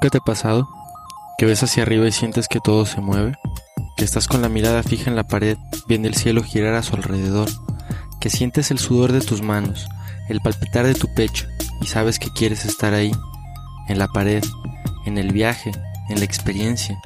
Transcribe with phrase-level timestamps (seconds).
[0.00, 0.68] ¿Nunca te ha pasado
[1.38, 3.34] que ves hacia arriba y sientes que todo se mueve?
[3.96, 5.58] Que estás con la mirada fija en la pared,
[5.88, 7.48] viendo el cielo girar a su alrededor,
[8.20, 9.88] que sientes el sudor de tus manos,
[10.28, 11.48] el palpitar de tu pecho
[11.80, 13.10] y sabes que quieres estar ahí,
[13.88, 14.44] en la pared,
[15.04, 15.72] en el viaje,
[16.08, 16.96] en la experiencia.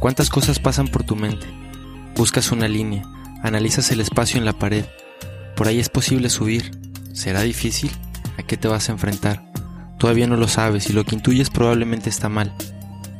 [0.00, 1.46] ¿Cuántas cosas pasan por tu mente?
[2.16, 3.04] Buscas una línea,
[3.44, 4.86] analizas el espacio en la pared.
[5.54, 6.72] Por ahí es posible subir.
[7.12, 7.92] ¿Será difícil?
[8.38, 9.49] ¿A qué te vas a enfrentar?
[10.00, 12.54] Todavía no lo sabes y lo que intuyes probablemente está mal.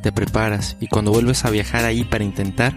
[0.02, 2.74] Te preparas y cuando vuelves a viajar ahí para intentar,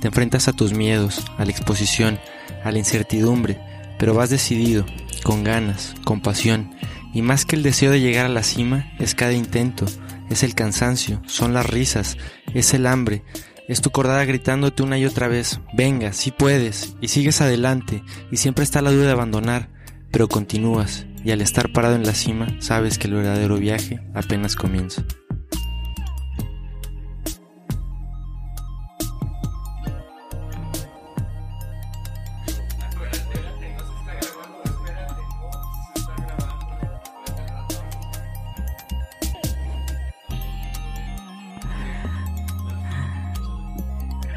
[0.00, 2.18] te enfrentas a tus miedos, a la exposición,
[2.64, 3.60] a la incertidumbre,
[3.98, 4.86] pero vas decidido,
[5.22, 6.74] con ganas, con pasión,
[7.12, 9.84] y más que el deseo de llegar a la cima, es cada intento,
[10.30, 12.16] es el cansancio, son las risas,
[12.54, 13.22] es el hambre,
[13.68, 18.38] es tu cordada gritándote una y otra vez, venga, si puedes, y sigues adelante, y
[18.38, 19.68] siempre está la duda de abandonar,
[20.10, 24.54] pero continúas, y al estar parado en la cima sabes que el verdadero viaje apenas
[24.54, 25.02] comienza.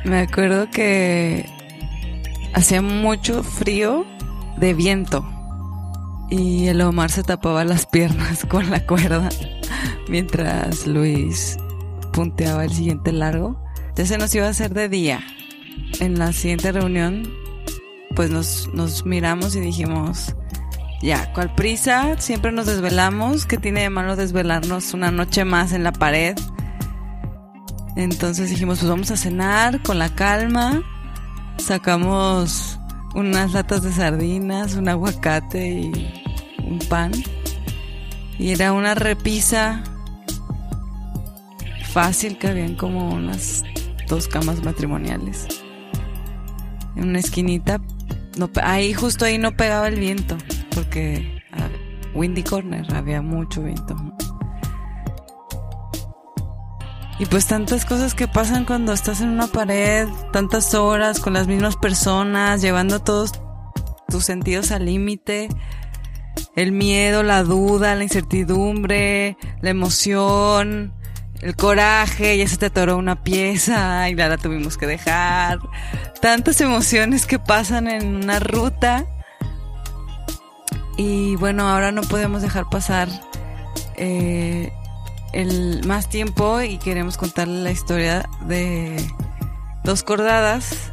[0.06, 1.46] Me acuerdo que
[2.56, 4.08] hacía mucho frío
[4.58, 5.39] de viento
[6.30, 9.30] y el Omar se tapaba las piernas con la cuerda
[10.08, 11.58] mientras Luis
[12.12, 13.62] punteaba el siguiente largo.
[13.80, 15.22] Entonces se nos iba a hacer de día.
[16.00, 17.24] En la siguiente reunión,
[18.16, 20.36] pues nos, nos miramos y dijimos,
[21.02, 22.20] ya, ¿cuál prisa?
[22.20, 23.46] Siempre nos desvelamos.
[23.46, 26.36] ¿Qué tiene de malo desvelarnos una noche más en la pared?
[27.96, 30.84] Entonces dijimos, pues vamos a cenar con la calma.
[31.58, 32.79] Sacamos
[33.16, 36.24] unas latas de sardinas, un aguacate y
[36.64, 37.12] un pan.
[38.38, 39.84] Y era una repisa
[41.92, 43.64] fácil que habían como unas
[44.08, 45.48] dos camas matrimoniales.
[46.96, 47.82] En una esquinita,
[48.38, 50.38] no, ahí justo ahí no pegaba el viento,
[50.74, 51.70] porque ah,
[52.14, 53.96] Windy Corner había mucho viento.
[57.20, 61.48] Y pues tantas cosas que pasan cuando estás en una pared, tantas horas con las
[61.48, 63.34] mismas personas, llevando todos
[64.08, 65.50] tus sentidos al límite.
[66.56, 70.94] El miedo, la duda, la incertidumbre, la emoción,
[71.42, 75.60] el coraje, ya se te atoró una pieza y la, la tuvimos que dejar.
[76.22, 79.06] Tantas emociones que pasan en una ruta.
[80.96, 83.10] Y bueno, ahora no podemos dejar pasar
[83.96, 84.72] eh,
[85.34, 88.98] el más tiempo y queremos contarle la historia de
[89.84, 90.92] dos cordadas.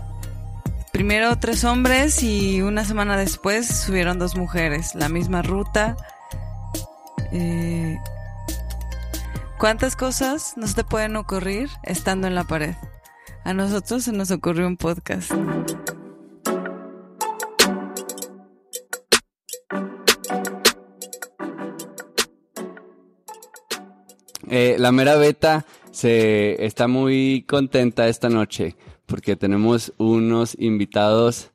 [0.92, 5.96] Primero tres hombres y una semana después subieron dos mujeres, la misma ruta.
[7.32, 7.98] Eh,
[9.58, 12.74] ¿Cuántas cosas no te pueden ocurrir estando en la pared?
[13.44, 15.32] A nosotros se nos ocurrió un podcast.
[24.50, 28.76] Eh, la mera beta se está muy contenta esta noche
[29.06, 31.52] porque tenemos unos invitados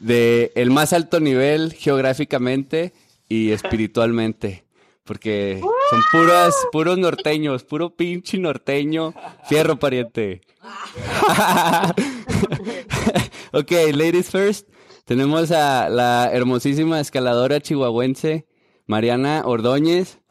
[0.00, 2.92] de el más alto nivel geográficamente
[3.28, 4.64] y espiritualmente.
[5.04, 9.14] Porque son puras, puros norteños, puro pinche norteño,
[9.48, 10.42] fierro pariente.
[13.52, 14.68] ok, ladies first.
[15.04, 18.46] Tenemos a la hermosísima escaladora chihuahuense,
[18.86, 20.21] Mariana Ordóñez.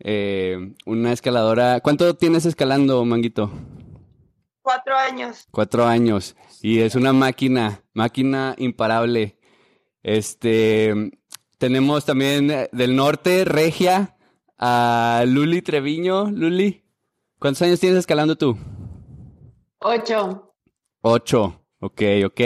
[0.00, 1.80] Eh, una escaladora.
[1.80, 3.50] ¿Cuánto tienes escalando, Manguito?
[4.62, 5.46] Cuatro años.
[5.50, 6.36] Cuatro años.
[6.62, 9.38] Y es una máquina, máquina imparable.
[10.02, 11.10] Este,
[11.58, 14.16] tenemos también eh, del norte, Regia,
[14.58, 16.30] a Luli Treviño.
[16.30, 16.84] Luli,
[17.38, 18.56] ¿cuántos años tienes escalando tú?
[19.78, 20.54] Ocho.
[21.02, 22.40] Ocho, ok, ok.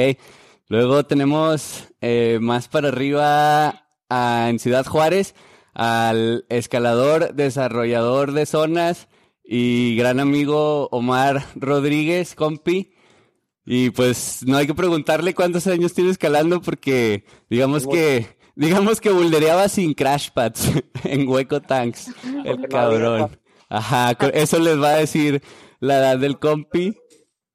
[0.68, 5.34] Luego tenemos eh, más para arriba a, en Ciudad Juárez
[5.74, 9.08] al escalador, desarrollador de zonas
[9.44, 12.92] y gran amigo Omar Rodríguez, compi.
[13.66, 19.10] Y pues no hay que preguntarle cuántos años tiene escalando porque digamos que digamos que
[19.10, 20.70] buldereaba sin crash pads
[21.04, 22.12] en hueco tanks.
[22.44, 23.38] El cabrón.
[23.68, 25.42] Ajá, eso les va a decir
[25.80, 26.96] la edad del compi.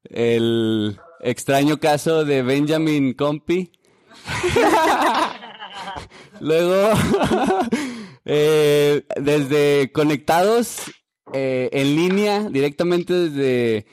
[0.04, 3.72] El extraño caso de Benjamin Compi.
[6.40, 6.92] Luego,
[8.24, 10.90] eh, desde conectados
[11.32, 13.86] eh, en línea, directamente desde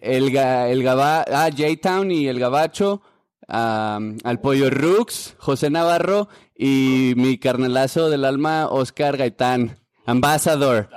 [0.00, 3.02] el, el Gaba, ah, J-Town y el Gabacho,
[3.48, 10.88] al Pollo Rux, José Navarro y mi carnelazo del alma, Oscar Gaitán, Ambassador.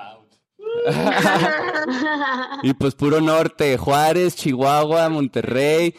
[2.63, 5.94] y pues puro norte, Juárez, Chihuahua, Monterrey.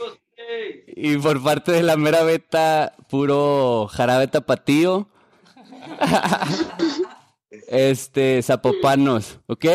[0.87, 5.09] Y por parte de la mera beta, puro jarabe tapatío.
[7.69, 9.67] Este, zapopanos, ¿ok?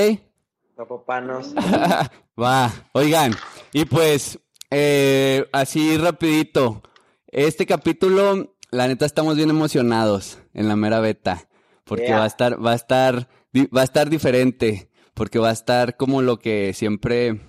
[0.75, 1.53] Zapopanos.
[2.39, 3.33] Va, oigan,
[3.71, 4.39] y pues,
[4.69, 6.83] eh, así rapidito,
[7.27, 11.47] este capítulo, la neta estamos bien emocionados en la mera beta,
[11.85, 15.95] porque va a estar, va a estar, va a estar diferente, porque va a estar
[15.95, 17.39] como lo que siempre,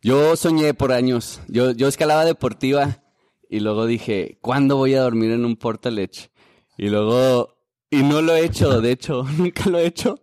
[0.00, 3.02] yo soñé por años, yo, yo escalaba deportiva
[3.50, 6.30] y luego dije, ¿cuándo voy a dormir en un portaledge?
[6.78, 7.59] Y luego
[7.90, 10.20] y no lo he hecho, de hecho, nunca lo he hecho.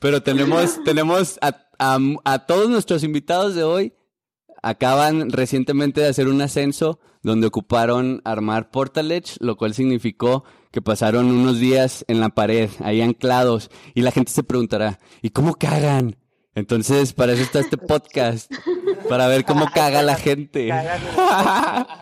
[0.00, 3.92] Pero tenemos, tenemos a, a, todos nuestros invitados de hoy.
[4.62, 11.26] Acaban recientemente de hacer un ascenso donde ocuparon armar Portaledge, lo cual significó que pasaron
[11.26, 13.70] unos días en la pared, ahí anclados.
[13.94, 16.16] Y la gente se preguntará, ¿y cómo cagan?
[16.54, 18.50] Entonces, para eso está este podcast,
[19.08, 20.66] para ver cómo caga la gente.
[20.66, 21.98] La,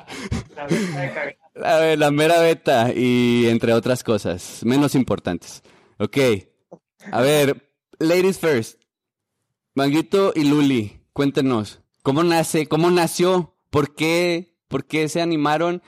[1.97, 5.63] la, mera beta y entre otras cosas, menos importantes.
[5.99, 6.19] Ok,
[7.13, 8.81] a ver, ladies first.
[9.75, 15.83] Manguito y Luli, cuéntenos, ¿cómo nace, cómo nació, por qué, por qué se animaron?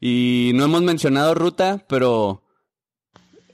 [0.00, 2.42] Y no hemos mencionado ruta, pero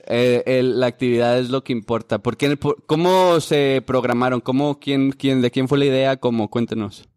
[0.05, 2.19] eh, la actividad es lo que importa.
[2.19, 2.55] ¿Por qué,
[2.85, 4.41] ¿Cómo se programaron?
[4.41, 6.17] ¿Cómo, quién, quién, ¿De quién fue la idea?
[6.17, 6.51] ¿Cómo?
[6.51, 7.08] Cuéntenos.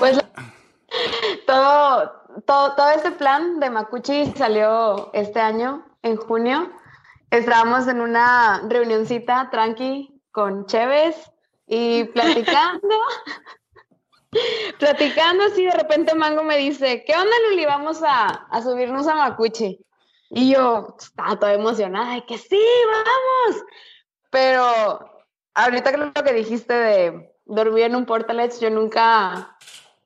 [0.00, 0.18] Pues
[1.46, 2.10] todo,
[2.46, 6.72] todo, todo este plan de Macuchi salió este año, en junio.
[7.30, 11.30] Estábamos en una reunioncita tranqui con Chévez
[11.66, 12.96] y platicando.
[14.78, 17.66] platicando así, de repente Mango me dice, ¿qué onda Luli?
[17.66, 19.84] Vamos a, a subirnos a Macuchi.
[20.30, 23.64] Y yo estaba toda emocionada de que sí, vamos.
[24.30, 29.58] Pero ahorita creo que dijiste de dormir en un portalet, yo nunca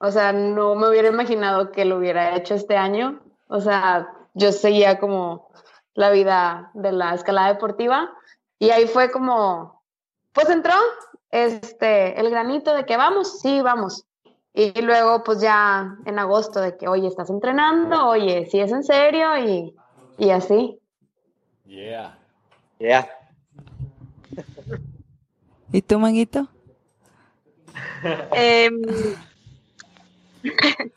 [0.04, 3.20] o sea, no me hubiera imaginado que lo hubiera hecho este año.
[3.48, 5.48] O sea, yo seguía como
[5.94, 8.12] la vida de la escalada deportiva
[8.58, 9.82] y ahí fue como,
[10.32, 10.74] pues entró
[11.30, 14.04] este, el granito de que vamos, sí, vamos.
[14.52, 18.84] Y luego, pues ya en agosto, de que, oye, estás entrenando, oye, sí es en
[18.84, 19.74] serio y,
[20.18, 20.78] y así.
[21.66, 22.18] Yeah.
[22.78, 23.08] Yeah.
[25.72, 26.46] ¿Y tú, Manguito?
[28.36, 28.70] eh,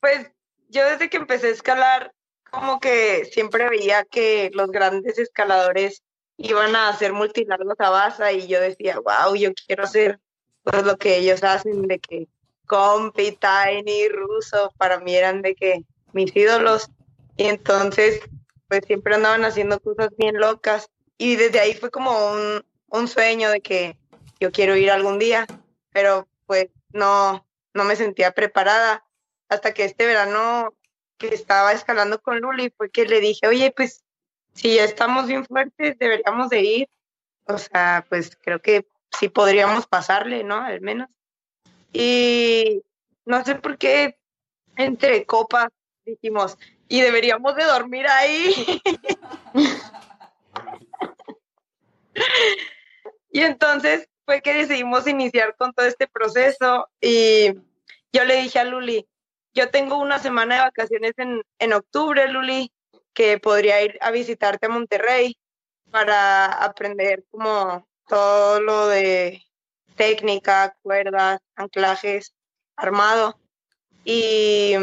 [0.00, 0.30] pues
[0.68, 2.12] yo desde que empecé a escalar,
[2.50, 6.02] como que siempre veía que los grandes escaladores
[6.36, 10.18] iban a hacer multilargos a basa y yo decía, wow, yo quiero hacer
[10.62, 12.28] pues lo que ellos hacen, de que
[12.66, 16.88] Compi, Tiny, Russo, para mí eran de que mis ídolos.
[17.36, 18.20] Y entonces,
[18.68, 20.88] pues siempre andaban haciendo cosas bien locas.
[21.18, 23.96] Y desde ahí fue como un, un sueño de que
[24.38, 25.46] yo quiero ir algún día,
[25.92, 29.04] pero pues no, no me sentía preparada
[29.48, 30.74] hasta que este verano
[31.18, 34.02] que estaba escalando con Luli fue que le dije, oye, pues
[34.54, 36.88] si ya estamos bien fuertes, deberíamos de ir.
[37.46, 38.86] O sea, pues creo que
[39.18, 40.56] sí podríamos pasarle, ¿no?
[40.56, 41.08] Al menos.
[41.92, 42.82] Y
[43.24, 44.16] no sé por qué
[44.76, 45.68] entre copas
[46.04, 46.56] dijimos,
[46.88, 48.82] y deberíamos de dormir ahí.
[53.30, 54.08] y entonces
[54.38, 57.54] que decidimos iniciar con todo este proceso y
[58.12, 59.06] yo le dije a Luli,
[59.52, 62.72] yo tengo una semana de vacaciones en, en octubre, Luli,
[63.12, 65.36] que podría ir a visitarte a Monterrey
[65.90, 69.42] para aprender como todo lo de
[69.96, 72.32] técnica, cuerdas, anclajes,
[72.76, 73.38] armado.
[74.04, 74.74] Y,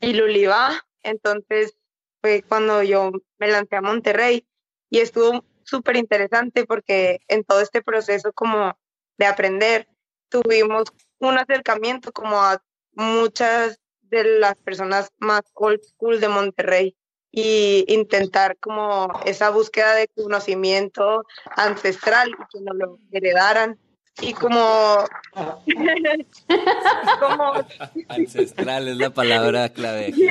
[0.00, 1.76] y Luli va, entonces
[2.20, 4.46] fue cuando yo me lancé a Monterrey
[4.90, 8.78] y estuvo súper interesante porque en todo este proceso como
[9.18, 9.88] de aprender
[10.28, 10.84] tuvimos
[11.18, 16.96] un acercamiento como a muchas de las personas más old school de Monterrey
[17.32, 21.24] y intentar como esa búsqueda de conocimiento
[21.56, 23.78] ancestral y que nos lo heredaran
[24.22, 24.96] y como,
[27.20, 27.52] como
[28.08, 30.14] Ancestral es la palabra clave.
[30.14, 30.28] Sí,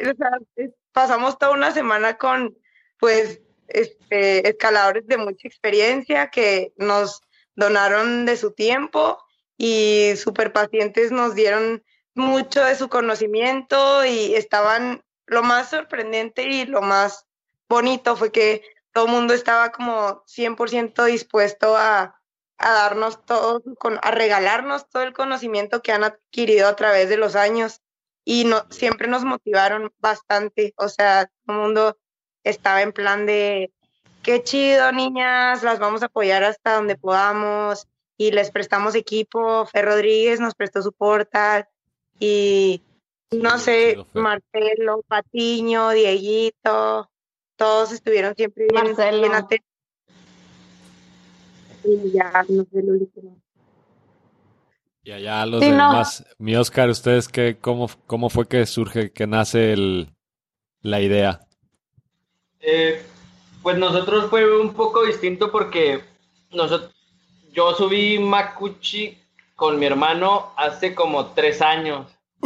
[0.00, 2.56] o sea, es- pasamos toda una semana con,
[2.98, 7.20] pues, este, escaladores de mucha experiencia que nos
[7.56, 9.18] donaron de su tiempo
[9.58, 11.82] y súper pacientes nos dieron
[12.14, 17.26] mucho de su conocimiento y estaban, lo más sorprendente y lo más
[17.68, 22.20] bonito fue que todo el mundo estaba como 100% dispuesto a,
[22.56, 23.62] darnos todo,
[24.00, 27.82] a regalarnos todo el conocimiento que han adquirido a través de los años
[28.24, 30.72] y no, siempre nos motivaron bastante.
[30.76, 31.98] O sea, todo el mundo
[32.42, 33.72] estaba en plan de,
[34.22, 39.66] qué chido, niñas, las vamos a apoyar hasta donde podamos y les prestamos equipo.
[39.66, 41.66] Fer Rodríguez nos prestó su portal
[42.18, 42.82] y
[43.30, 44.04] no sé.
[44.14, 47.10] Marcelo, Patiño, Dieguito,
[47.56, 49.20] todos estuvieron siempre bien, Marcelo.
[49.20, 49.68] bien atentos.
[51.84, 53.43] Y ya, no sé lo último.
[55.04, 55.90] Y allá los Sí, no.
[55.90, 56.24] demás.
[56.38, 60.14] Mi Oscar, ¿ustedes qué, cómo, cómo fue que surge, que nace el,
[60.80, 61.40] la idea?
[62.60, 63.02] Eh,
[63.62, 66.02] pues nosotros fue un poco distinto porque
[66.50, 66.92] nosotros,
[67.52, 69.18] yo subí Makuchi
[69.54, 72.10] con mi hermano hace como tres años.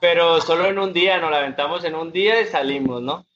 [0.00, 3.26] Pero solo en un día, nos la aventamos en un día y salimos, ¿no?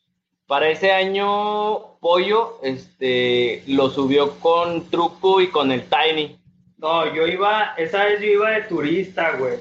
[0.46, 6.38] Para ese año, Pollo este, lo subió con Truco y con el Tiny.
[6.78, 9.54] No, yo iba, esa vez yo iba de turista, güey.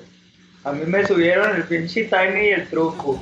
[0.65, 3.17] A mí me subieron el pinche Tiny y el truco.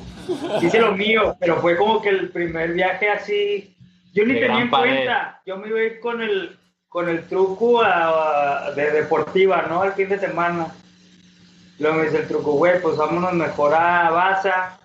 [0.60, 3.76] Hice lo mío, pero fue como que el primer viaje así.
[4.12, 5.40] Yo ni De tenía en cuenta.
[5.46, 6.56] Yo me iba a ir con el,
[6.88, 9.82] con el truco a- a- de deportiva, ¿no?
[9.82, 10.66] Al fin de semana.
[11.78, 14.78] Luego me dice el truco, güey, pues vámonos mejor a Baza.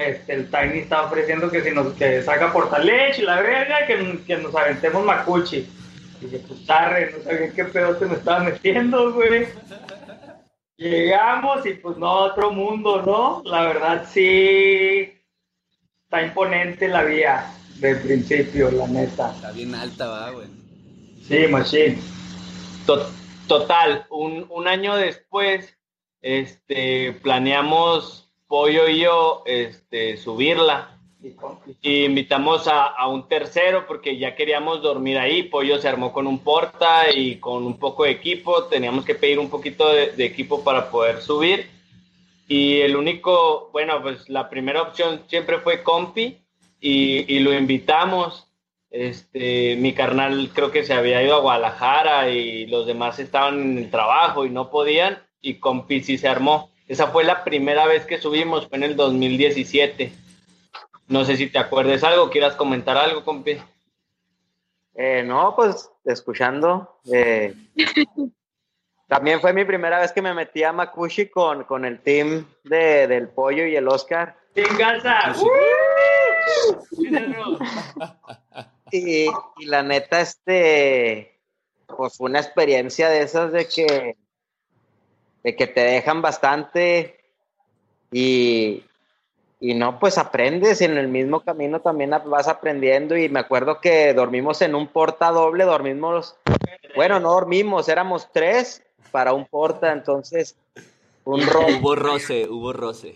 [0.00, 4.18] Este, el Tiny está ofreciendo que si nos que saca portalech y la verga, que,
[4.26, 5.68] que nos aventemos macuchi.
[6.20, 9.46] Y dije, pues arre, no sabía qué pedo te me estaba metiendo, güey.
[10.76, 13.42] Llegamos y pues no, otro mundo, ¿no?
[13.50, 15.12] La verdad sí
[16.04, 19.32] está imponente la vía de principio, la neta.
[19.34, 20.46] Está bien alta, va, güey.
[21.26, 21.98] Sí, machine.
[22.86, 23.10] To-
[23.46, 25.76] Total, un, un año después,
[26.22, 30.98] este, planeamos Pollo y yo este, subirla.
[31.82, 35.44] Y invitamos a, a un tercero porque ya queríamos dormir ahí.
[35.44, 38.64] Pollo se armó con un porta y con un poco de equipo.
[38.64, 41.70] Teníamos que pedir un poquito de, de equipo para poder subir.
[42.48, 46.38] Y el único, bueno, pues la primera opción siempre fue Compi
[46.80, 48.48] y, y lo invitamos.
[48.90, 53.78] Este, mi carnal creo que se había ido a Guadalajara y los demás estaban en
[53.78, 55.22] el trabajo y no podían.
[55.40, 56.69] Y Compi sí se armó.
[56.90, 60.12] Esa fue la primera vez que subimos, fue en el 2017.
[61.06, 63.58] No sé si te acuerdes algo, quieras comentar algo, compi.
[64.96, 66.98] Eh, no, pues escuchando.
[67.12, 67.54] eh,
[69.06, 73.06] también fue mi primera vez que me metí a Makushi con, con el team de,
[73.06, 74.36] del Pollo y el Oscar.
[74.56, 75.32] ¡Sin casa!
[78.92, 79.26] Y,
[79.58, 81.38] y la neta, este,
[81.86, 84.16] pues fue una experiencia de esas de que,
[85.42, 87.18] de que te dejan bastante
[88.12, 88.84] y,
[89.60, 94.14] y no, pues aprendes en el mismo camino también vas aprendiendo y me acuerdo que
[94.14, 96.36] dormimos en un porta doble, dormimos,
[96.96, 100.56] bueno, no dormimos, éramos tres para un porta, entonces
[101.24, 103.14] un ro Hubo roce, hubo roce.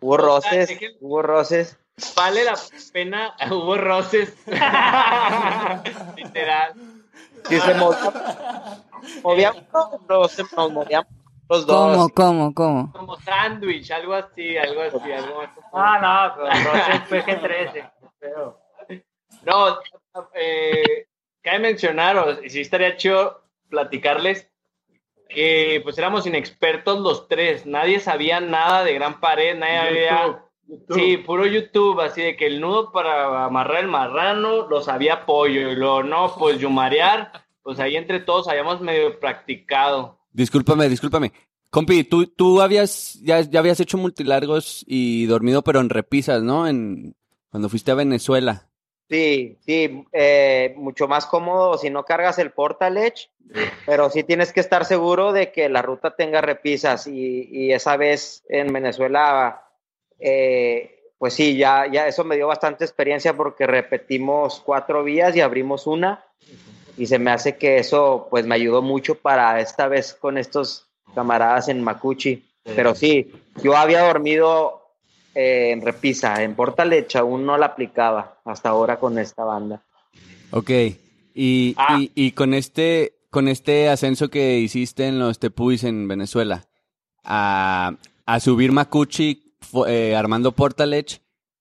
[0.00, 0.70] hubo roces,
[1.00, 1.76] hubo roces.
[2.14, 2.56] Vale la
[2.92, 4.34] pena, hubo roces.
[6.16, 6.74] Literal.
[7.48, 8.12] Si se movía,
[9.22, 11.08] movía uno, pero se nos movíamos
[11.48, 11.96] los dos.
[11.96, 12.92] ¿Cómo, cómo, cómo?
[12.92, 15.60] Como sándwich, algo así, algo así, algo así.
[15.72, 17.92] Ah, no, Roses PG-13.
[18.18, 18.60] Pero,
[19.44, 19.78] No,
[20.34, 21.06] eh,
[21.42, 24.50] cabe mencionar, o y sí estaría chido platicarles
[25.28, 30.44] que pues éramos inexpertos los tres, nadie sabía nada de Gran Pared, nadie había...
[30.90, 35.70] Sí, puro YouTube, así de que el nudo para amarrar el marrano lo sabía pollo
[35.70, 40.17] y luego no, pues yumarear, pues ahí entre todos habíamos medio practicado.
[40.38, 41.32] Discúlpame, discúlpame.
[41.68, 46.68] Compi, tú, tú habías, ya, ya habías hecho multilargos y dormido, pero en repisas, ¿no?
[46.68, 47.16] En,
[47.50, 48.68] cuando fuiste a Venezuela.
[49.10, 53.32] Sí, sí, eh, mucho más cómodo si no cargas el portalech,
[53.84, 57.96] pero sí tienes que estar seguro de que la ruta tenga repisas y, y esa
[57.96, 59.64] vez en Venezuela,
[60.20, 65.40] eh, pues sí, ya, ya eso me dio bastante experiencia porque repetimos cuatro vías y
[65.40, 66.24] abrimos una
[66.98, 70.86] y se me hace que eso pues me ayudó mucho para esta vez con estos
[71.14, 74.82] camaradas en Macuchi, pero sí, yo había dormido
[75.34, 79.82] eh, en repisa, en Portalech aún no la aplicaba hasta ahora con esta banda.
[80.50, 80.70] Ok.
[81.34, 81.98] Y, Ah.
[82.00, 86.64] y, y con este con este ascenso que hiciste en los Tepuis en Venezuela,
[87.22, 87.92] a,
[88.26, 89.54] a subir Macuchi
[89.86, 91.20] eh, Armando Portalech,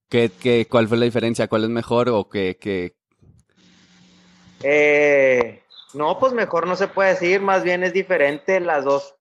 [0.10, 1.48] ¿qué, qué, ¿cuál fue la diferencia?
[1.48, 2.10] ¿Cuál es mejor?
[2.10, 2.96] ¿O qué, qué?
[4.63, 5.61] Eh,
[5.93, 8.59] no, pues mejor no se puede decir, más bien es diferente.
[8.59, 9.15] Las dos,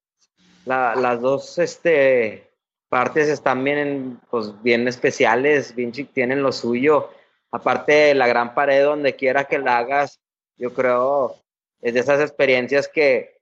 [0.65, 2.51] la- las dos este,
[2.89, 7.11] partes están bien, pues, bien especiales, bien tienen lo suyo.
[7.53, 10.21] Aparte de la gran pared, donde quiera que la hagas,
[10.57, 11.37] yo creo
[11.83, 13.39] es de esas experiencias que,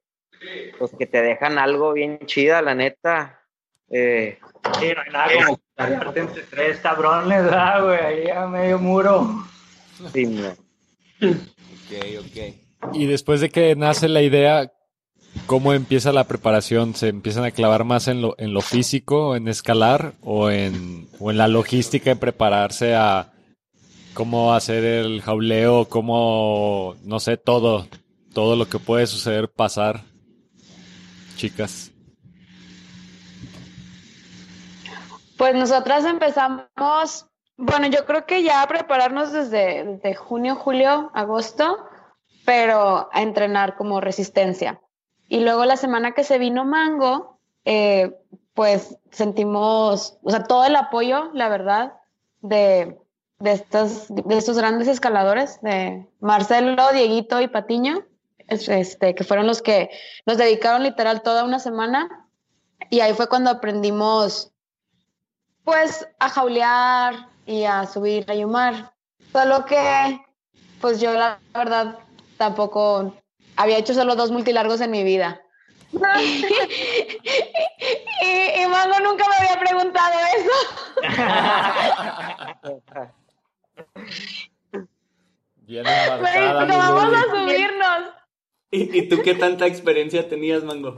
[0.78, 3.40] pues, que te dejan algo bien chida, la neta.
[3.90, 4.38] Eh,
[4.80, 7.98] Sí, no hay nada como cargarte entre tres cabrones, ¿verdad, güey?
[8.00, 9.28] Ahí a medio muro.
[10.12, 10.54] sí, no.
[11.84, 12.94] Ok, ok.
[12.94, 14.72] Y después de que nace la idea,
[15.46, 16.94] ¿cómo empieza la preparación?
[16.94, 21.30] ¿Se empiezan a clavar más en lo, en lo físico, en escalar, o en, o
[21.30, 23.32] en la logística, en prepararse a
[24.14, 27.88] cómo hacer el jauleo, cómo, no sé, todo,
[28.32, 30.02] todo lo que puede suceder, pasar,
[31.36, 31.90] chicas?
[35.36, 41.86] Pues nosotras empezamos, bueno, yo creo que ya prepararnos desde, junio, julio, agosto,
[42.44, 44.80] pero a entrenar como resistencia.
[45.28, 48.14] Y luego la semana que se vino Mango, eh,
[48.54, 51.94] pues sentimos, o sea, todo el apoyo, la verdad,
[52.40, 52.98] de,
[53.38, 58.04] de, estos, de estos grandes escaladores, de Marcelo, Dieguito y Patiño,
[58.48, 59.90] es- este, que fueron los que
[60.26, 62.28] nos dedicaron literal toda una semana.
[62.90, 64.52] Y ahí fue cuando aprendimos
[65.64, 68.92] pues a jaulear y a subir a Yumar.
[69.32, 70.20] Solo que,
[70.80, 71.98] pues yo la verdad
[72.36, 73.14] tampoco
[73.56, 75.40] había hecho solo dos multilargos en mi vida.
[75.92, 76.46] y,
[78.62, 80.52] y Mango nunca me había preguntado eso.
[85.66, 88.10] Bien Pero vamos a subirnos.
[88.70, 90.94] ¿Y, ¿Y tú qué tanta experiencia tenías, Mango?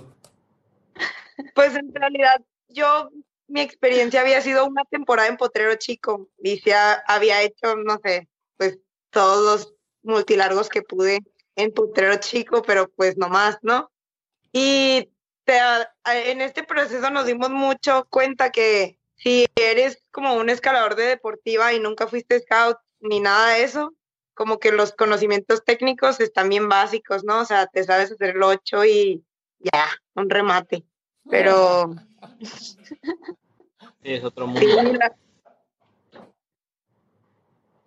[1.54, 3.10] Pues en realidad yo,
[3.48, 8.28] mi experiencia había sido una temporada en Potrero Chico y ha- había hecho, no sé,
[8.56, 8.78] pues
[9.10, 11.20] todos los multilargos que pude
[11.56, 13.90] en Potrero Chico, pero pues no más, ¿no?
[14.52, 15.10] Y
[15.46, 21.72] en este proceso nos dimos mucho cuenta que si eres como un escalador de deportiva
[21.72, 23.94] y nunca fuiste scout ni nada de eso,
[24.34, 27.40] como que los conocimientos técnicos están bien básicos, ¿no?
[27.40, 29.24] O sea, te sabes hacer el 8 y
[29.58, 30.84] ya, un remate.
[31.30, 31.94] Pero
[34.02, 34.60] Sí, es otro mundo.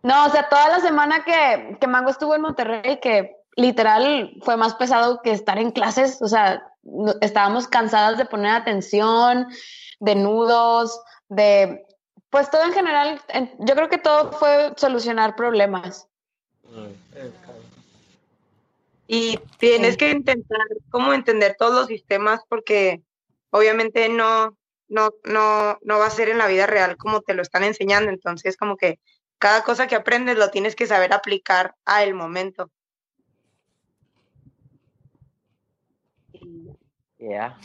[0.01, 4.55] No, o sea, toda la semana que, que Mango estuvo en Monterrey, que literal fue
[4.55, 9.47] más pesado que estar en clases, o sea, no- estábamos cansadas de poner atención,
[9.99, 11.85] de nudos, de,
[12.29, 16.07] pues todo en general, en- yo creo que todo fue solucionar problemas.
[19.11, 20.59] y tienes que intentar
[20.91, 23.01] como entender todos los sistemas porque
[23.51, 24.57] obviamente no,
[24.87, 28.11] no, no, no va a ser en la vida real como te lo están enseñando.
[28.11, 28.99] Entonces, como que
[29.37, 32.69] cada cosa que aprendes lo tienes que saber aplicar a el momento.
[37.17, 37.57] Yeah.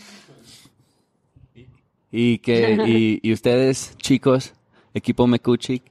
[2.10, 4.54] ¿Y, que, y, y ustedes, chicos,
[4.94, 5.82] equipo Mecuchi?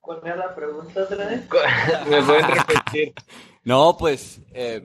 [0.00, 1.48] ¿Cuál era la pregunta otra vez?
[2.08, 3.14] ¿Me pueden repetir?
[3.64, 4.82] No, pues, eh,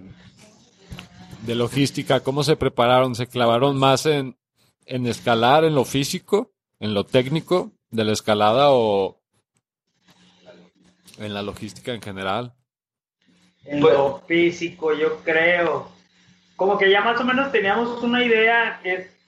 [1.46, 3.16] de logística, ¿cómo se prepararon?
[3.16, 4.38] ¿Se clavaron más en,
[4.86, 9.20] en escalar, en lo físico, en lo técnico de la escalada o
[11.18, 12.54] en la logística en general?
[13.66, 15.90] En Pues- lo físico, yo creo.
[16.56, 18.82] Como que ya más o menos teníamos una idea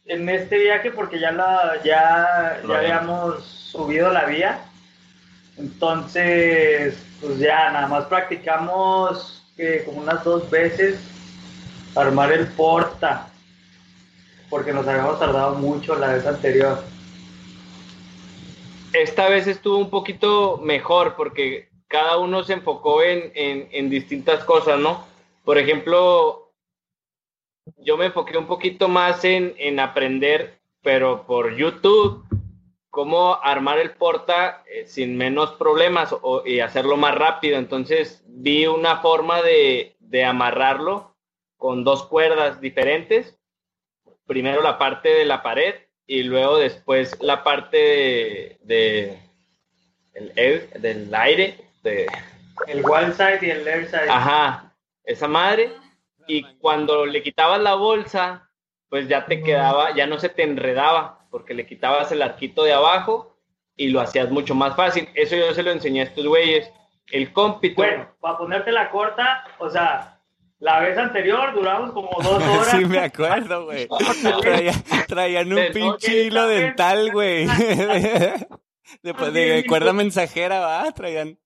[0.05, 4.65] en este viaje porque ya la ya, ya habíamos subido la vía.
[5.57, 10.99] Entonces, pues ya nada más practicamos que como unas dos veces
[11.95, 13.27] armar el porta.
[14.49, 16.83] Porque nos habíamos tardado mucho la vez anterior.
[18.91, 24.79] Esta vez estuvo un poquito mejor porque cada uno se enfocó en, en, distintas cosas,
[24.79, 25.05] ¿no?
[25.45, 26.51] Por ejemplo,
[27.77, 32.25] yo me enfoqué un poquito más en, en aprender, pero por YouTube,
[32.89, 36.13] cómo armar el porta eh, sin menos problemas
[36.45, 37.57] y hacerlo más rápido.
[37.57, 41.15] Entonces vi una forma de, de amarrarlo
[41.57, 43.37] con dos cuerdas diferentes.
[44.25, 45.75] Primero la parte de la pared
[46.07, 49.19] y luego después la parte de, de-
[50.13, 52.05] el air- del aire, de,
[52.67, 54.09] El one side y el left side.
[54.09, 55.71] Ajá, esa madre.
[56.27, 58.49] Y cuando le quitabas la bolsa,
[58.89, 62.73] pues ya te quedaba, ya no se te enredaba, porque le quitabas el arquito de
[62.73, 63.37] abajo
[63.75, 65.07] y lo hacías mucho más fácil.
[65.15, 66.69] Eso yo se lo enseñé a estos güeyes.
[67.07, 67.75] El cómpito.
[67.75, 70.19] Bueno, para ponerte la corta, o sea,
[70.59, 72.69] la vez anterior duramos como dos horas.
[72.71, 73.87] Sí, me acuerdo, güey.
[74.41, 77.47] Traía- traían un De- pinche hilo dental, güey.
[79.03, 81.37] Después de cuerda mensajera, va, traían.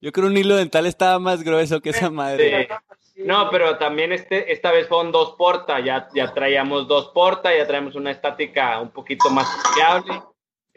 [0.00, 2.68] Yo creo un hilo dental estaba más grueso que esa madre.
[3.00, 3.22] Sí.
[3.24, 7.66] No, pero también este, esta vez fueron dos porta, ya, ya traíamos dos porta, ya
[7.66, 10.22] traemos una estática un poquito más fiable.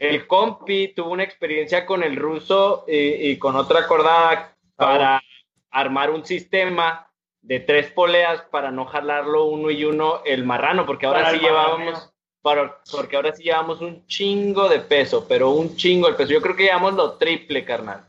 [0.09, 5.21] El compi tuvo una experiencia con el ruso y, y con otra cordada para
[5.69, 7.07] armar un sistema
[7.41, 11.39] de tres poleas para no jalarlo uno y uno el marrano, porque ahora Para sí
[11.39, 12.11] llevábamos,
[12.41, 16.31] para- porque ahora sí llevamos un chingo de peso, pero un chingo de peso.
[16.31, 18.05] Yo creo que llevamos lo triple, carnal,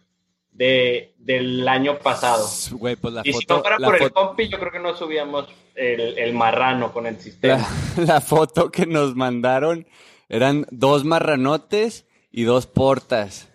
[0.50, 2.46] de, del año pasado.
[2.72, 5.46] Güey, pues la Y si no fuera por el compi, yo creo que no subíamos
[5.74, 7.58] el, el marrano con el sistema.
[7.96, 9.86] la- la foto que nos mandaron
[10.28, 13.48] eran dos marranotes y dos portas.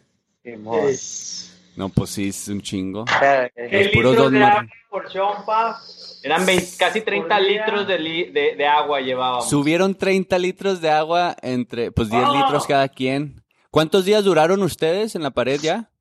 [1.76, 3.06] No, pues sí, es un chingo.
[3.06, 5.82] ¿Qué Los puros litros dos de mar- agua por chompa?
[6.24, 7.66] Eran 20 casi 30 Por día.
[7.66, 9.50] litros de, li- de, de agua llevábamos.
[9.50, 12.36] Subieron 30 litros de agua entre, pues 10 ¡Oh!
[12.36, 13.44] litros cada quien.
[13.70, 15.92] ¿Cuántos días duraron ustedes en la pared ya?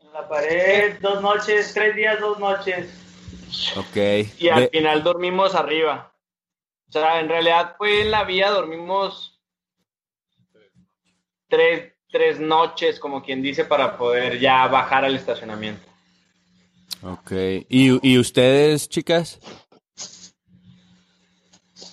[0.00, 2.90] En la pared, dos noches, tres días, dos noches.
[3.76, 3.96] Ok.
[4.38, 6.12] y al De- final dormimos arriba.
[6.88, 9.37] O sea, en realidad fue en la vía, dormimos
[11.48, 15.86] tres, tres noches, como quien dice, para poder ya bajar al estacionamiento.
[17.02, 17.32] ok.
[17.68, 19.40] ¿Y, ¿Y ustedes, chicas?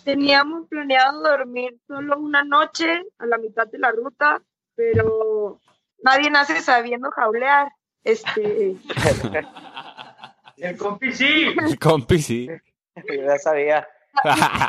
[0.04, 4.40] Teníamos planeado dormir solo una noche a la mitad de la ruta,
[4.76, 5.60] pero
[6.04, 7.70] nadie nace sabiendo jaulear.
[8.04, 8.76] Este,
[10.58, 11.48] El compi sí.
[11.58, 12.48] El compi, sí.
[12.48, 13.88] yo ya sabía.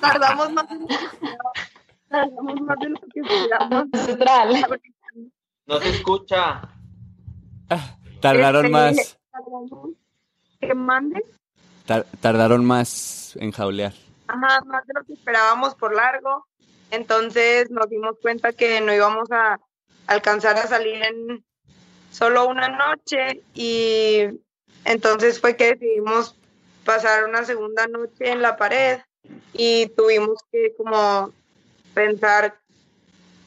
[0.01, 0.67] tardamos más
[2.17, 3.87] Tardamos más de lo que esperábamos.
[3.93, 4.81] Neutral.
[5.67, 6.63] No se escucha.
[8.21, 9.19] Tardaron Este, más.
[10.61, 11.23] Que mande.
[11.87, 13.93] tar- tardaron más en jaulear.
[14.29, 16.47] Ajá, más de lo que esperábamos por largo.
[16.91, 19.61] Entonces nos dimos cuenta que no íbamos a
[20.07, 21.45] alcanzar a salir en
[22.11, 24.21] solo una noche y
[24.85, 26.37] entonces fue que decidimos
[26.85, 29.01] pasar una segunda noche en la pared
[29.53, 31.33] y tuvimos que como
[31.97, 32.59] pensar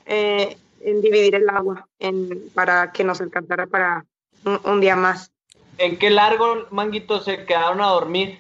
[0.08, 4.06] eh, en dividir el agua en, para que nos alcanzara para
[4.44, 5.32] un, un día más.
[5.78, 8.40] ¿En qué largo, manguito, se quedaron a dormir?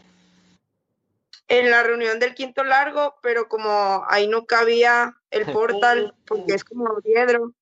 [1.49, 6.63] en la reunión del quinto largo, pero como ahí no cabía el portal, porque es
[6.63, 7.53] como diedro,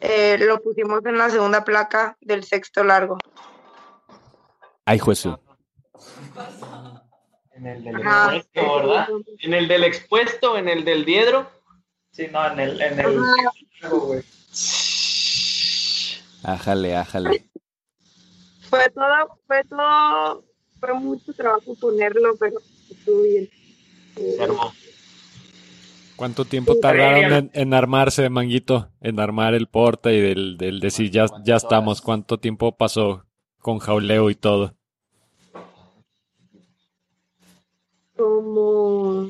[0.00, 3.18] eh, lo pusimos en la segunda placa del sexto largo.
[4.84, 5.36] Ay, Jesús.
[7.54, 8.36] En el del Ajá.
[8.36, 9.08] expuesto, ¿verdad?
[9.38, 11.48] ¿En el del expuesto, en el del diedro?
[12.12, 13.18] Sí, no, en el, en el.
[16.44, 17.44] Ájale, ájale.
[18.68, 20.44] Fue todo, fue todo,
[20.78, 22.58] fue mucho trabajo ponerlo, pero
[22.90, 23.48] estuvo bien.
[24.14, 24.72] Se armó.
[26.16, 28.90] ¿Cuánto tiempo tardaron en, en armarse, Manguito?
[29.00, 32.00] En armar el porta y del, del decir ya, ya estamos.
[32.00, 33.24] ¿Cuánto tiempo pasó
[33.58, 34.74] con jauleo y todo?
[38.22, 39.28] como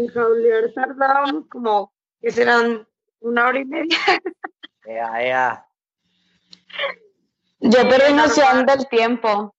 [0.00, 2.86] en jaulear tardábamos como que serán
[3.20, 3.98] una hora y media.
[4.86, 5.66] Ya, ya.
[7.60, 9.54] Yo perdí noción del tiempo.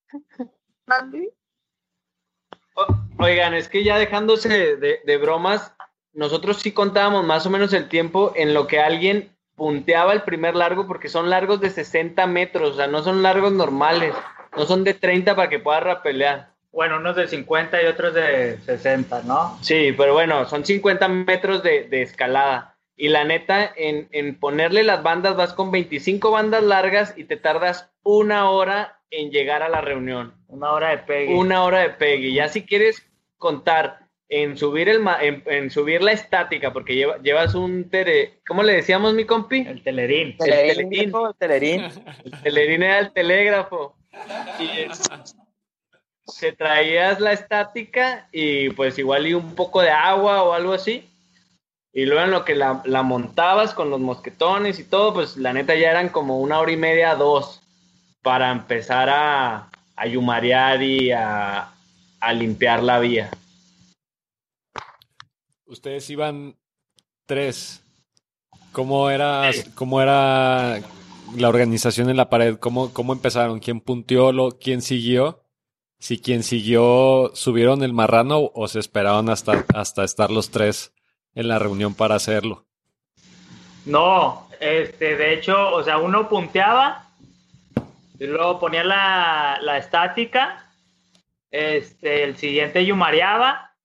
[2.74, 2.88] O-
[3.20, 5.74] Oigan, es que ya dejándose de, de bromas,
[6.14, 10.56] nosotros sí contábamos más o menos el tiempo en lo que alguien punteaba el primer
[10.56, 14.14] largo, porque son largos de 60 metros, o sea, no son largos normales,
[14.58, 16.51] no son de 30 para que puedas rapelear.
[16.72, 19.58] Bueno, unos de 50 y otros de 60, ¿no?
[19.62, 22.78] Sí, pero bueno, son 50 metros de, de escalada.
[22.96, 27.36] Y la neta, en, en ponerle las bandas vas con 25 bandas largas y te
[27.36, 30.34] tardas una hora en llegar a la reunión.
[30.48, 31.34] Una hora de pegue.
[31.34, 32.32] Una hora de pegue.
[32.34, 33.06] Ya si quieres
[33.38, 38.40] contar en subir el ma- en, en subir la estática, porque lleva- llevas un tere,
[38.48, 39.66] ¿cómo le decíamos mi compi?
[39.68, 40.30] El telerín.
[40.30, 40.90] El Telerín, telerín.
[40.90, 41.82] viejo, el telerín.
[42.24, 43.98] El telerín era el telégrafo.
[44.60, 45.10] Y es-
[46.26, 51.08] se traías la estática y pues igual y un poco de agua o algo así.
[51.94, 55.52] Y luego en lo que la, la montabas con los mosquetones y todo, pues la
[55.52, 57.62] neta ya eran como una hora y media, dos,
[58.22, 61.74] para empezar a, a yumarear y a,
[62.22, 63.30] a limpiar la vía.
[65.66, 66.56] Ustedes iban
[67.26, 67.84] tres.
[68.72, 70.80] ¿Cómo era, cómo era
[71.36, 72.58] la organización en la pared?
[72.58, 73.60] ¿Cómo, cómo empezaron?
[73.60, 74.32] ¿Quién punteó?
[74.32, 75.44] Lo, ¿Quién siguió?
[76.02, 80.94] Si quien siguió subieron el marrano o se esperaron hasta, hasta estar los tres
[81.36, 82.66] en la reunión para hacerlo.
[83.86, 87.06] No, este, de hecho, o sea, uno punteaba
[88.18, 90.66] y luego ponía la, la estática,
[91.52, 93.76] este, el siguiente yumareaba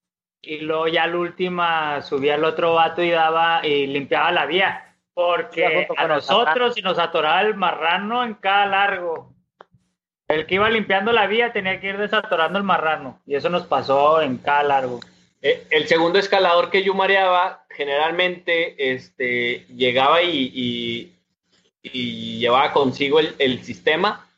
[0.40, 4.96] y luego ya la última subía el otro vato y daba y limpiaba la vía.
[5.12, 9.35] Porque a nosotros si nos atoraba el marrano en cada largo.
[10.28, 13.20] El que iba limpiando la vía tenía que ir desatorando el marrano.
[13.26, 15.00] Y eso nos pasó en cada largo.
[15.40, 21.12] Eh, el segundo escalador que yo mareaba, generalmente este, llegaba y,
[21.82, 24.28] y, llevaba consigo el, el, sistema.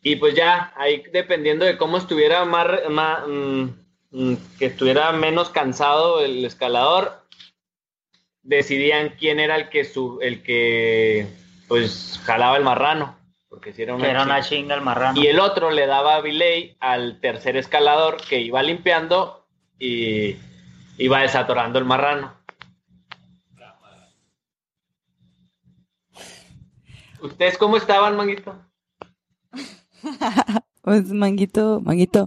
[0.00, 3.64] Y pues ya, ahí dependiendo de cómo estuviera más, más mm,
[4.10, 7.22] mm, que estuviera menos cansado el escalador,
[8.42, 11.26] decidían quién era el que su, el que
[11.68, 13.21] pues jalaba el marrano.
[13.62, 14.74] Porque si era una, chinga.
[14.74, 15.20] el marrano.
[15.20, 19.46] Y el otro le daba bilay al tercer escalador que iba limpiando
[19.78, 20.36] y
[20.98, 22.34] iba desatorando el marrano.
[27.20, 28.60] ¿Ustedes cómo estaban, Manguito?
[30.82, 32.26] pues Manguito, Manguito.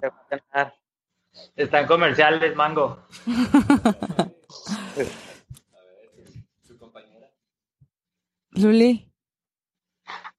[1.57, 3.05] Están comerciales, Mango.
[8.51, 9.11] Luli.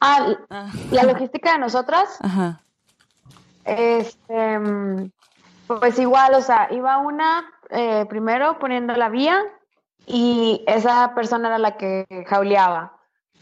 [0.01, 2.19] Ah, ah, la logística de nosotras.
[2.21, 2.61] Ajá.
[3.65, 4.61] Este,
[5.67, 9.43] pues igual, o sea, iba una eh, primero poniendo la vía
[10.07, 12.93] y esa persona era la que jauleaba.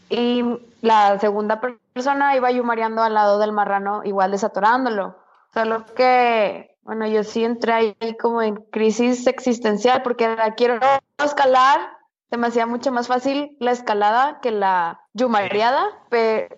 [0.09, 0.43] Y
[0.81, 5.17] la segunda persona iba yumareando al lado del marrano, igual desatorándolo.
[5.53, 10.79] Solo que, bueno, yo sí entré ahí como en crisis existencial porque la quiero
[11.23, 11.95] escalar
[12.29, 16.49] se me hacía mucho más fácil la escalada que la yumareada, pero,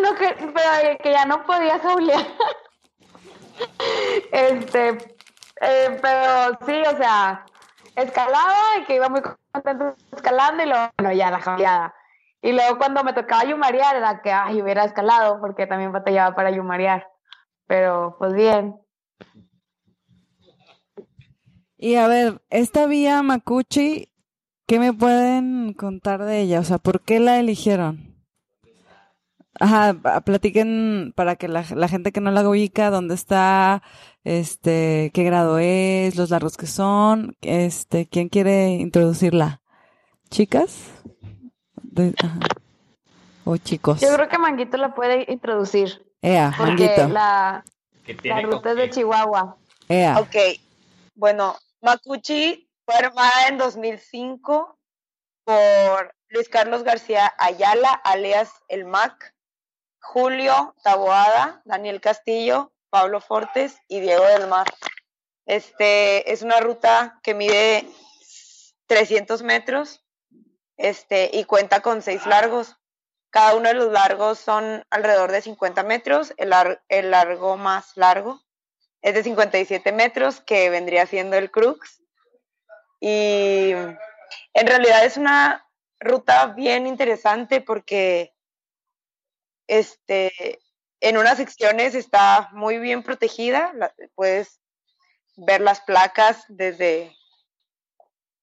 [0.00, 2.24] no que, pero que ya no podía jaulear.
[4.32, 4.88] este,
[5.60, 7.44] eh, pero sí, o sea,
[7.96, 9.20] escalaba y que iba muy
[9.52, 11.94] contento escalando y luego, bueno, ya la jauleada.
[12.40, 16.50] Y luego cuando me tocaba yumarear era que, ay, hubiera escalado porque también batallaba para
[16.50, 17.08] yumarear.
[17.66, 18.76] Pero, pues bien.
[21.76, 24.13] Y a ver, esta vía Macuchi
[24.66, 26.60] ¿Qué me pueden contar de ella?
[26.60, 28.14] O sea, ¿por qué la eligieron?
[29.60, 33.82] Ajá, platiquen para que la, gente que no la ubica, dónde está,
[34.24, 39.60] este, qué grado es, los largos que son, este, ¿quién quiere introducirla?
[40.30, 40.90] ¿Chicas?
[43.44, 44.00] ¿O chicos?
[44.00, 46.04] Yo creo que Manguito la puede introducir.
[46.20, 47.08] Ea, Manguito.
[47.08, 47.64] La,
[48.24, 49.56] la ruta es de Chihuahua.
[49.88, 50.18] Ea.
[50.18, 50.34] Ok,
[51.14, 54.78] bueno, Macuchi fue armada en 2005
[55.44, 59.34] por Luis Carlos García Ayala, alias El Mac,
[60.00, 64.66] Julio Taboada, Daniel Castillo, Pablo Fortes y Diego del Mar.
[65.46, 67.88] Este es una ruta que mide
[68.86, 70.04] 300 metros
[70.76, 72.76] este, y cuenta con seis largos.
[73.30, 76.34] Cada uno de los largos son alrededor de 50 metros.
[76.36, 76.52] El,
[76.88, 78.40] el largo más largo
[79.02, 82.03] es de 57 metros, que vendría siendo el Crux.
[83.06, 85.68] Y en realidad es una
[86.00, 88.32] ruta bien interesante porque
[89.66, 90.58] este,
[91.00, 93.74] en unas secciones está muy bien protegida,
[94.14, 94.58] puedes
[95.36, 97.14] ver las placas desde,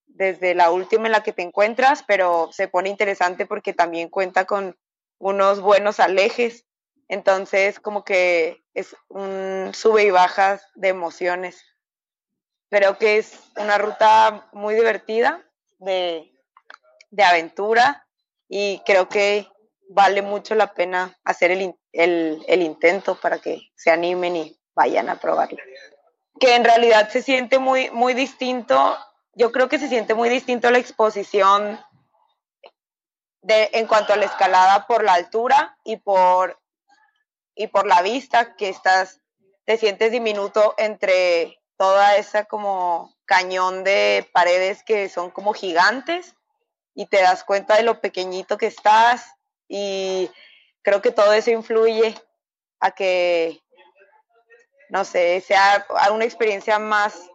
[0.06, 4.46] desde la última en la que te encuentras, pero se pone interesante porque también cuenta
[4.46, 4.78] con
[5.18, 6.68] unos buenos alejes,
[7.08, 11.71] entonces como que es un sube y bajas de emociones.
[12.72, 15.44] Creo que es una ruta muy divertida
[15.80, 16.32] de,
[17.22, 18.08] aventura
[18.48, 19.46] y creo que
[19.90, 25.20] vale mucho la pena hacer el, el, intento para que se animen y vayan a
[25.20, 25.58] probarlo.
[26.40, 28.98] Que en realidad se siente muy, muy distinto,
[29.34, 31.78] yo creo que se siente muy distinto la exposición
[33.42, 36.58] de, en cuanto a la escalada por la altura y por,
[37.54, 39.20] y por la vista, que estás,
[39.66, 46.36] te sientes diminuto entre toda esa como cañón de paredes que son como gigantes
[46.94, 49.34] y te das cuenta de lo pequeñito que estás
[49.68, 50.30] y
[50.84, 52.14] creo que todo eso influye
[52.80, 53.64] a que,
[54.90, 57.28] no sé, sea una experiencia más,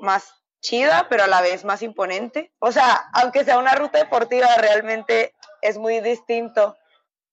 [0.00, 2.50] más chida, pero a la vez más imponente.
[2.60, 6.78] O sea, aunque sea una ruta deportiva, realmente es muy distinto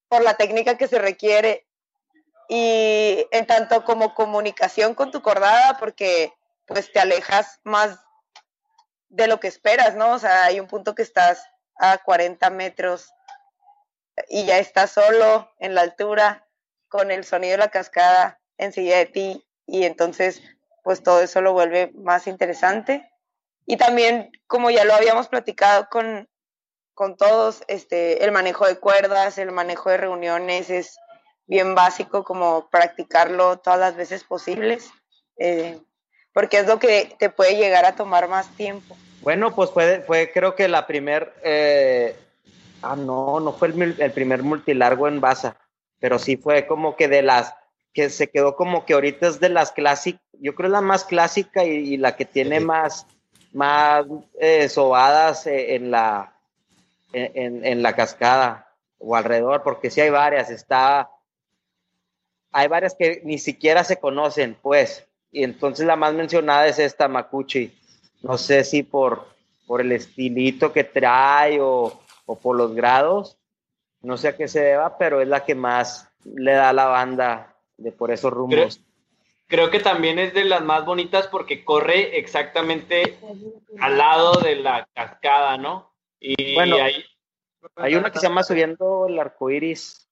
[0.10, 1.66] por la técnica que se requiere
[2.50, 6.34] y en tanto como comunicación con tu cordada, porque
[6.70, 8.00] pues te alejas más
[9.10, 10.14] de lo que esperas, ¿no?
[10.14, 11.44] O sea, hay un punto que estás
[11.80, 13.12] a 40 metros
[14.30, 16.48] y ya estás solo en la altura
[16.88, 20.42] con el sonido de la cascada enseguida de ti y entonces
[20.84, 23.12] pues todo eso lo vuelve más interesante.
[23.66, 26.30] Y también, como ya lo habíamos platicado con,
[26.94, 30.98] con todos, este, el manejo de cuerdas, el manejo de reuniones es
[31.46, 34.92] bien básico como practicarlo todas las veces posibles,
[35.38, 35.80] eh,
[36.40, 38.96] porque es lo que te puede llegar a tomar más tiempo.
[39.20, 42.16] Bueno, pues fue, fue creo que la primer, eh,
[42.82, 45.58] ah, no, no fue el, el, primer multilargo en Baza,
[46.00, 47.54] pero sí fue como que de las,
[47.94, 51.66] que se quedó como que ahorita es de las clásicas, yo creo la más clásica
[51.66, 53.06] y, y la que tiene más,
[53.52, 54.06] más
[54.40, 56.38] eh, sobadas eh, en la,
[57.12, 61.10] en, en, la cascada o alrededor, porque sí hay varias, está,
[62.54, 67.08] hay varias que ni siquiera se conocen, pues, y entonces la más mencionada es esta
[67.08, 67.72] Makuchi,
[68.22, 69.28] no sé si por,
[69.68, 73.38] por el estilito que trae o, o por los grados,
[74.02, 76.86] no sé a qué se deba, pero es la que más le da a la
[76.86, 78.82] banda de por esos rumbos.
[79.48, 83.18] Creo, creo, que también es de las más bonitas porque corre exactamente
[83.80, 85.94] al lado de la cascada, ¿no?
[86.20, 87.06] Y bueno, hay,
[87.76, 90.10] hay una que se llama Subiendo el Arco Iris.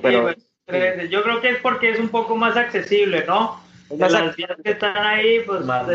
[0.00, 3.60] Pero, sí, pues, yo creo que es porque es un poco más accesible, ¿no?
[3.90, 5.86] De las que están ahí, pues más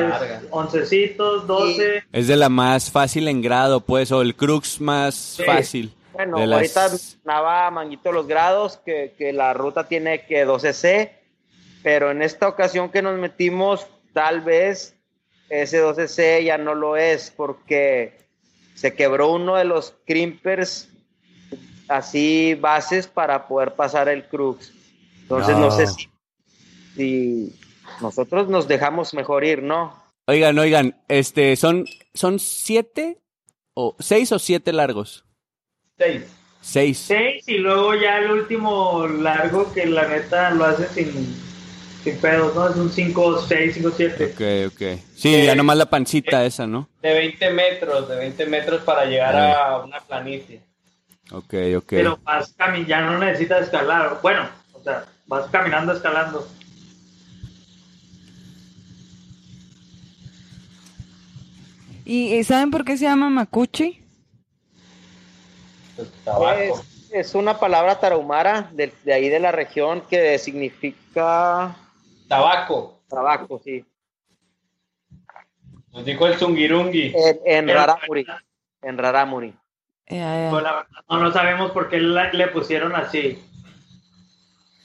[0.49, 2.01] oncecitos, doce.
[2.01, 2.07] Sí.
[2.11, 5.43] Es de la más fácil en grado, pues, o el crux más sí.
[5.43, 5.93] fácil.
[6.13, 7.19] Bueno, ahorita las...
[7.23, 11.11] nava Manguito los grados, que, que, la ruta tiene que 12C,
[11.83, 14.95] pero en esta ocasión que nos metimos, tal vez
[15.49, 18.17] ese 12C ya no lo es, porque
[18.73, 20.89] se quebró uno de los crimpers
[21.87, 24.73] así bases para poder pasar el crux.
[25.21, 26.09] Entonces no, no sé si,
[26.95, 27.59] si,
[28.01, 30.01] nosotros nos dejamos mejor ir, ¿no?
[30.25, 33.17] Oigan, oigan, este, son, son siete
[33.73, 35.25] o seis o siete largos.
[35.97, 36.23] Seis.
[36.61, 36.97] Seis.
[36.97, 41.35] Seis y luego ya el último largo que la neta lo hace sin,
[42.03, 42.69] sin pedos, ¿no?
[42.69, 44.25] Es un 5, 6, 5, 7.
[44.25, 44.99] Ok, ok.
[45.13, 46.87] Sí, eh, ya nomás la pancita eh, esa, ¿no?
[47.01, 50.61] De 20 metros, de 20 metros para llegar a una planicie.
[51.31, 51.87] Ok, ok.
[51.87, 54.19] Pero vas caminando, ya no necesitas escalar.
[54.21, 56.47] Bueno, o sea, vas caminando, escalando.
[62.05, 64.03] ¿Y saben por qué se llama Macuchi?
[65.97, 71.75] Es, es, una palabra tarahumara de, de, ahí de la región que significa
[72.27, 72.99] tabaco.
[73.07, 73.85] Tabaco, sí.
[75.91, 77.13] Nos dijo el zungirungi.
[77.15, 78.25] En, en Raramuri.
[78.81, 79.53] En Raramuri.
[80.09, 80.85] Yeah, yeah.
[81.09, 83.39] No, no sabemos por qué le, le pusieron así.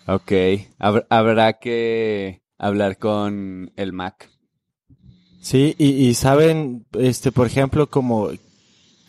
[0.07, 0.33] Ok,
[0.78, 4.31] Hab habrá que hablar con el Mac.
[5.40, 8.31] Sí, y, y saben, este, por ejemplo, como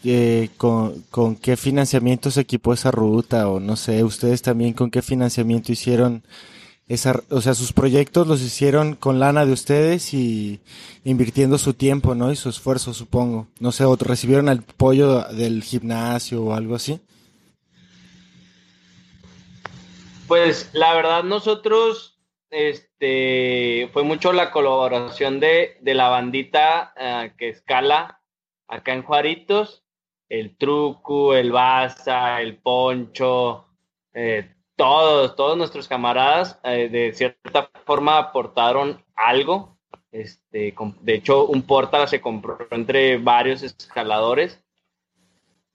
[0.03, 4.91] eh, con, con qué financiamiento se equipó esa ruta o no sé, ustedes también con
[4.91, 6.23] qué financiamiento hicieron
[6.89, 10.59] esa, o sea, sus proyectos los hicieron con lana de ustedes y
[11.03, 12.31] invirtiendo su tiempo, ¿no?
[12.31, 13.47] Y su esfuerzo, supongo.
[13.59, 16.99] No sé, otro recibieron el apoyo del gimnasio o algo así.
[20.27, 22.18] Pues la verdad nosotros,
[22.49, 28.21] este, fue mucho la colaboración de, de la bandita uh, que escala
[28.67, 29.83] acá en Juaritos,
[30.29, 33.65] el Truco, el Baza, el Poncho,
[34.13, 39.77] eh, todos, todos nuestros camaradas eh, de cierta forma aportaron algo.
[40.11, 44.63] Este, de hecho, un portal se compró entre varios escaladores.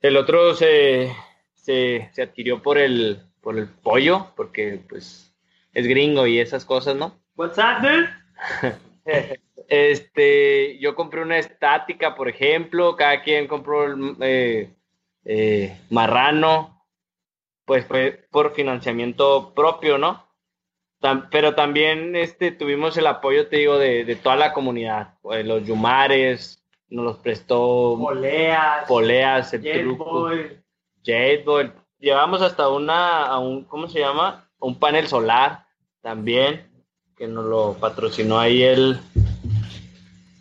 [0.01, 1.13] El otro se,
[1.53, 5.34] se, se adquirió por el, por el pollo, porque pues
[5.75, 7.19] es gringo y esas cosas, ¿no?
[7.35, 8.09] What's up, dude?
[9.67, 14.75] Este, yo compré una estática, por ejemplo, cada quien compró el eh,
[15.23, 16.85] eh, marrano,
[17.65, 20.23] pues fue por financiamiento propio, ¿no?
[21.31, 25.65] Pero también este, tuvimos el apoyo, te digo, de, de toda la comunidad, pues, los
[25.65, 30.59] Yumares, nos los prestó Poleas, Poleas el truco, Boy.
[31.43, 31.71] Boy.
[31.99, 34.47] Llevamos hasta una, a un, ¿cómo se llama?
[34.59, 35.64] Un panel solar
[36.05, 36.69] también,
[37.17, 38.99] que nos lo patrocinó ahí el,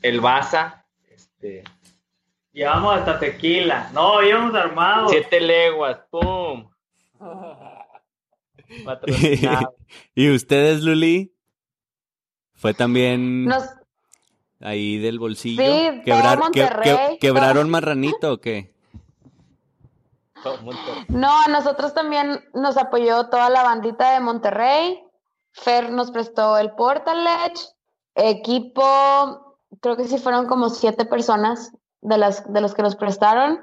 [0.03, 0.85] el Baza.
[1.09, 1.65] Este,
[2.53, 3.89] Llevamos hasta tequila.
[3.95, 5.11] No, íbamos armados.
[5.11, 6.69] siete leguas, ¡pum!
[8.85, 9.75] Patrocinado.
[10.15, 11.35] ¿Y ustedes, Luli?
[12.57, 13.65] ¿Fue también Nos,
[14.61, 15.63] ahí del bolsillo?
[15.65, 18.75] Sí, ¿Quebrar- todo que- que- Monterrey, ¿Quebraron marranito o qué?
[21.09, 25.01] No, a nosotros también nos apoyó toda la bandita de Monterrey.
[25.55, 27.61] Fer nos prestó el Portal Edge.
[28.17, 33.61] Equipo, creo que sí fueron como siete personas de las de los que nos prestaron.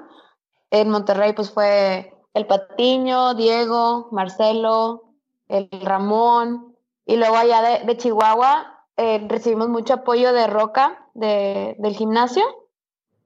[0.70, 5.04] En Monterrey, pues fue el Patiño, Diego, Marcelo,
[5.48, 6.76] el Ramón.
[7.06, 12.42] Y luego allá de, de Chihuahua, eh, recibimos mucho apoyo de Roca, de, del gimnasio,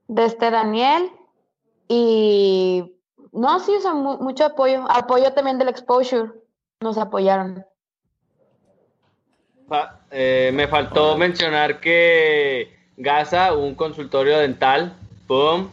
[0.07, 1.11] de este Daniel,
[1.87, 2.95] y
[3.31, 4.85] no, sí, o sea, mu- mucho apoyo.
[4.89, 6.31] Apoyo también del Exposure,
[6.81, 7.65] nos apoyaron.
[9.67, 14.93] Fa- eh, me faltó mencionar que Gaza, un consultorio dental,
[15.27, 15.69] boom,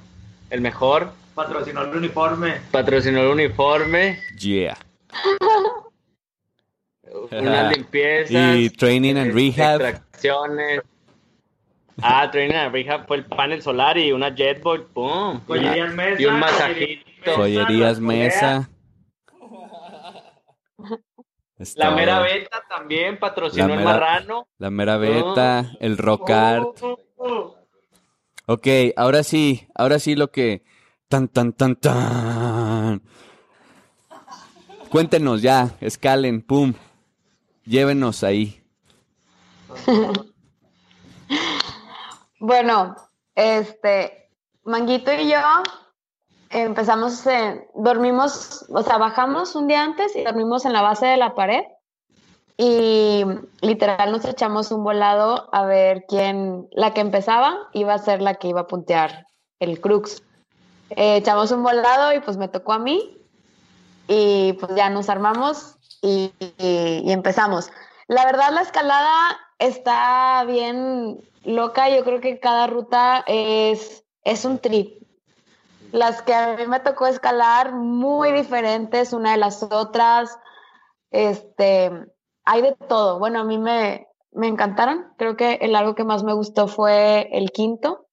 [0.51, 2.61] el mejor, Patrocinó el uniforme.
[2.71, 4.77] patrocinó el uniforme, Yeah.
[7.31, 9.81] unas limpiezas, Y training and eh, rehab.
[9.81, 10.81] extracciones.
[12.03, 15.41] Ah, training and rehab fue el panel solar y una jetboard, boom.
[15.47, 16.21] Joyerías mesa.
[16.23, 17.37] Y un masajito.
[17.37, 18.69] Joyerías mesa.
[21.77, 24.49] La mera beta también patrocinó La el marrano.
[24.59, 26.83] La mera beta, el rock art.
[26.83, 27.57] Oh, oh, oh.
[28.47, 30.63] Ok, ahora sí, ahora sí lo que...
[31.09, 33.03] Tan, tan, tan, tan.
[34.91, 36.75] Cuéntenos ya, escalen, pum.
[37.65, 38.63] Llévenos ahí.
[42.47, 42.95] Bueno,
[43.35, 44.29] este,
[44.65, 45.39] Manguito y yo
[46.51, 51.17] empezamos, en- dormimos, o sea, bajamos un día antes y dormimos en la base de
[51.17, 51.63] la pared
[52.57, 53.25] y
[53.63, 58.35] literal nos echamos un volado a ver quién, la que empezaba iba a ser la
[58.35, 59.27] que iba a puntear
[59.59, 60.23] el crux.
[60.91, 63.17] Eh, echamos un volado y pues me tocó a mí
[64.07, 67.71] y pues ya nos armamos y, y- y empezamos.
[68.07, 74.59] La verdad la escalada está bien loca, yo creo que cada ruta es, es un
[74.59, 75.03] trip.
[75.95, 80.37] Las que a mí me tocó escalar muy diferentes una de las otras,
[81.13, 81.89] este,
[82.45, 83.21] hay de todo.
[83.21, 87.29] Bueno, a mí me, me encantaron, creo que el largo que más me gustó fue
[87.31, 88.09] el quinto,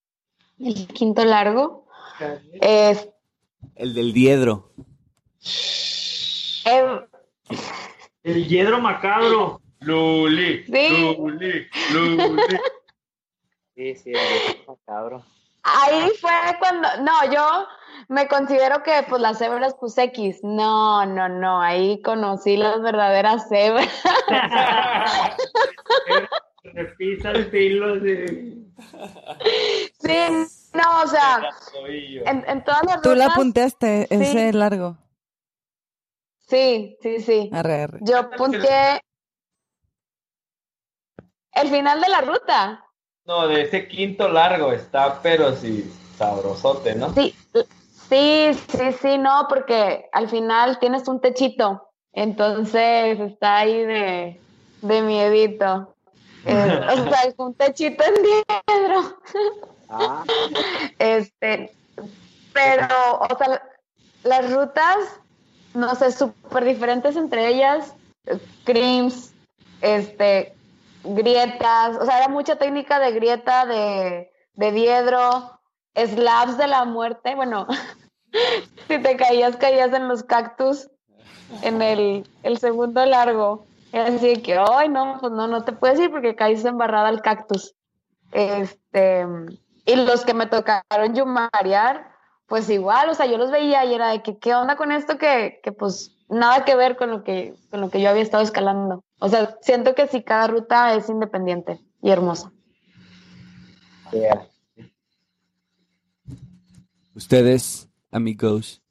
[0.60, 1.88] el quinto largo.
[2.62, 3.10] Es-
[3.74, 4.74] El del diedro.
[6.66, 7.00] eh,
[8.22, 9.60] El hiedro macabro.
[9.80, 11.16] Luli, Sí.
[11.18, 12.44] Luli, Luli.
[13.76, 15.24] Sí, sí, es macabro.
[15.64, 17.68] Ahí fue cuando, no, yo
[18.08, 23.48] me considero que pues las cebras pues X, no, no, no, ahí conocí las verdaderas
[23.48, 23.88] cebras.
[26.64, 28.58] Repisa el filo de...
[30.00, 31.50] Sí, no, o sea,
[32.26, 34.58] en, en todas las Tú la punteaste, ese Sí.
[34.58, 34.98] largo.
[36.48, 37.50] Sí, sí, sí.
[37.54, 38.00] Arre, arre.
[38.02, 39.02] Yo punteé
[41.54, 42.86] el final de la ruta.
[43.26, 47.14] No, de ese quinto largo está, pero sí, sabrosote, ¿no?
[47.14, 47.36] Sí,
[48.10, 54.42] sí, sí, sí, no, porque al final tienes un techito, entonces está ahí de,
[54.82, 55.96] de miedito.
[56.46, 59.18] Eh, o sea, es un techito en diedro.
[59.90, 60.24] Ah,
[61.00, 61.72] Este,
[62.54, 62.88] pero,
[63.20, 63.62] o sea,
[64.24, 64.98] las rutas,
[65.74, 67.94] no sé, súper diferentes entre ellas,
[68.26, 69.34] eh, creams,
[69.82, 70.56] este,
[71.04, 75.60] grietas, o sea, era mucha técnica de grieta, de, de diedro,
[75.96, 77.68] slabs de la muerte, bueno,
[78.88, 80.90] si te caías, caías en los cactus
[81.64, 83.66] en el, el segundo largo.
[83.94, 87.76] Así que, ay, no, pues no, no te puedes ir porque caíste embarrada al cactus.
[88.32, 89.26] Este,
[89.86, 92.10] y los que me tocaron yumarear,
[92.48, 95.18] pues igual, o sea, yo los veía y era de que, ¿qué onda con esto?
[95.18, 98.42] Que, que pues nada que ver con lo que, con lo que yo había estado
[98.42, 99.04] escalando.
[99.20, 102.52] O sea, siento que sí, cada ruta es independiente y hermosa.
[104.12, 104.48] yeah.
[107.14, 108.82] Ustedes, amigos.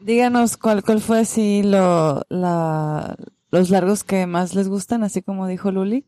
[0.00, 3.16] Díganos cuál, cuál fue así lo, la,
[3.50, 6.06] los largos que más les gustan, así como dijo Luli,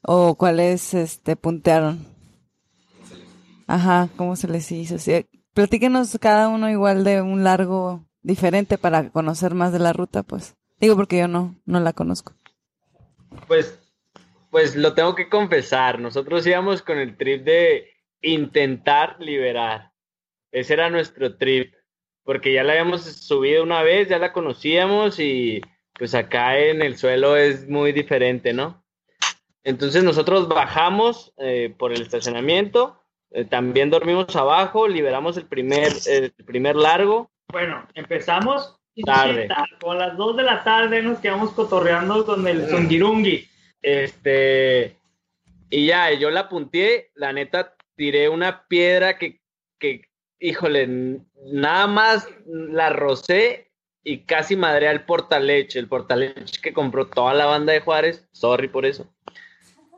[0.00, 2.06] o cuáles este puntearon.
[3.66, 4.98] Ajá, cómo se les hizo.
[4.98, 10.24] Sí, platíquenos cada uno igual de un largo diferente para conocer más de la ruta,
[10.24, 10.56] pues.
[10.80, 12.34] Digo porque yo no, no la conozco.
[13.46, 13.78] Pues,
[14.50, 19.92] pues lo tengo que confesar, nosotros íbamos con el trip de intentar liberar.
[20.50, 21.74] Ese era nuestro trip,
[22.24, 25.60] porque ya la habíamos subido una vez, ya la conocíamos y
[25.92, 28.84] pues acá en el suelo es muy diferente, ¿no?
[29.62, 33.00] Entonces nosotros bajamos eh, por el estacionamiento,
[33.30, 37.30] eh, también dormimos abajo, liberamos el primer, el primer largo.
[37.48, 39.48] Bueno, empezamos Tarde.
[39.50, 43.46] A las 2 de la tarde nos quedamos cotorreando con el Zungirungi.
[43.82, 44.96] Este,
[45.68, 49.40] y ya, yo la punteé, la neta, tiré una piedra que,
[49.78, 50.02] que,
[50.40, 53.70] híjole, nada más la rocé
[54.02, 58.68] y casi madré al portaleche, el portaleche que compró toda la banda de Juárez, sorry
[58.68, 59.06] por eso.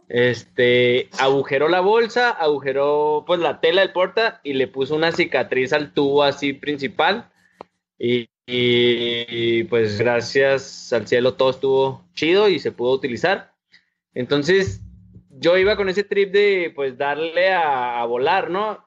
[0.09, 5.72] Este, agujeró la bolsa, agujeró pues la tela del porta y le puso una cicatriz
[5.72, 7.30] al tubo así principal.
[7.99, 13.53] Y, pues gracias al cielo todo estuvo chido y se pudo utilizar.
[14.14, 14.80] Entonces,
[15.30, 18.84] yo iba con ese trip de pues darle a, a volar, ¿no?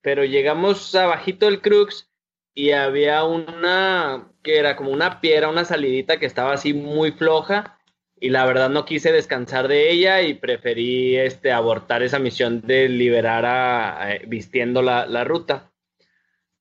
[0.00, 2.08] Pero llegamos abajito del Crux
[2.54, 7.78] y había una que era como una piedra, una salidita que estaba así muy floja
[8.20, 12.88] y la verdad no quise descansar de ella y preferí este abortar esa misión de
[12.88, 15.71] liberar a, a- vistiendo la ruta.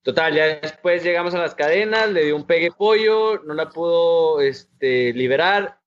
[0.04, 4.42] Total, ya después llegamos a las cadenas, le di un pegue pollo, no la pudo
[4.42, 5.80] este, liberar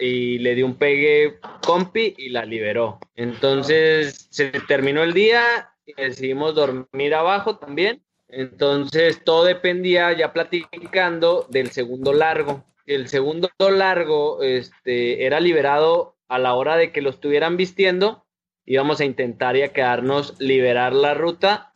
[0.00, 2.98] y le di un pegue compi y la liberó.
[3.14, 8.02] Entonces se terminó el día y decidimos dormir abajo también.
[8.28, 12.64] Entonces todo dependía, ya platicando, del segundo largo.
[12.86, 18.26] El segundo largo este, era liberado a la hora de que lo estuvieran vistiendo.
[18.66, 21.69] Íbamos a intentar ya quedarnos, liberar la ruta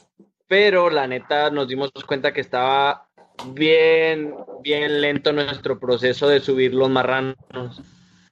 [0.47, 3.07] pero la neta nos dimos cuenta que estaba
[3.47, 7.37] bien, bien lento nuestro proceso de subir los marranos.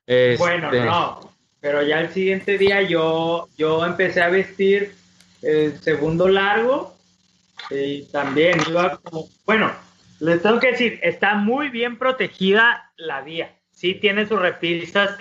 [0.06, 4.94] Este, Bueno, no, pero ya el siguiente día yo, yo empecé a vestir
[5.42, 6.94] el segundo largo
[7.70, 9.72] y también iba como, bueno,
[10.20, 13.56] les tengo que decir, está muy bien protegida la vía.
[13.70, 15.16] Sí tiene sus repisas,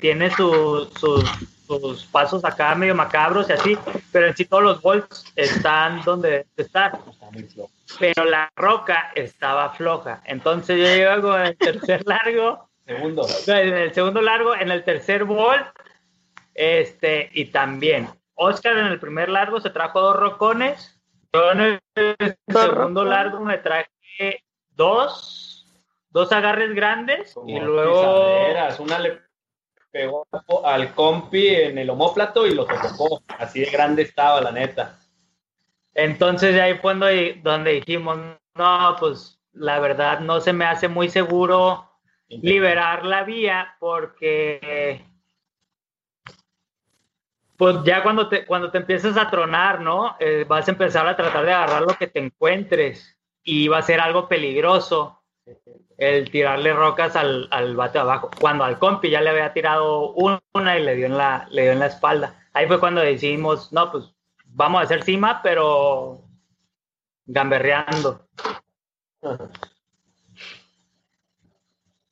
[0.00, 1.24] tiene su- sus,
[1.66, 3.78] sus pasos acá medio macabros y así,
[4.12, 6.98] pero en sí todos los volts están donde estar.
[7.98, 10.22] Pero la roca estaba floja.
[10.24, 13.26] Entonces yo iba con el tercer largo Segundo.
[13.46, 15.56] en el segundo largo, en el tercer bol,
[16.52, 21.00] este, y también Oscar en el primer largo se trajo dos rocones,
[21.32, 23.88] yo en el segundo largo me traje
[24.70, 25.66] dos,
[26.10, 28.48] dos agarres grandes, y luego,
[28.80, 29.20] Una le
[29.94, 30.26] pegó
[30.64, 33.22] al compi en el homóplato y lo tocó.
[33.38, 34.98] Así de grande estaba, la neta.
[35.94, 36.94] entonces ahí fue
[37.42, 38.18] donde, dijimos,
[38.56, 41.88] no, pues la verdad no se me hace muy seguro
[42.28, 45.06] liberar la vía porque
[47.56, 50.16] pues ya cuando te, cuando te empiezas a tronar, ¿no?
[50.18, 53.82] Eh, vas a empezar a tratar de agarrar lo que te encuentres y va a
[53.82, 55.22] ser algo peligroso
[55.98, 58.30] el tirarle rocas al, al bate abajo.
[58.40, 61.72] Cuando al compi ya le había tirado una y le dio en la, le dio
[61.72, 62.34] en la espalda.
[62.52, 64.04] Ahí fue cuando decidimos, no, pues
[64.46, 66.20] vamos a hacer cima, pero
[67.26, 68.26] gamberreando.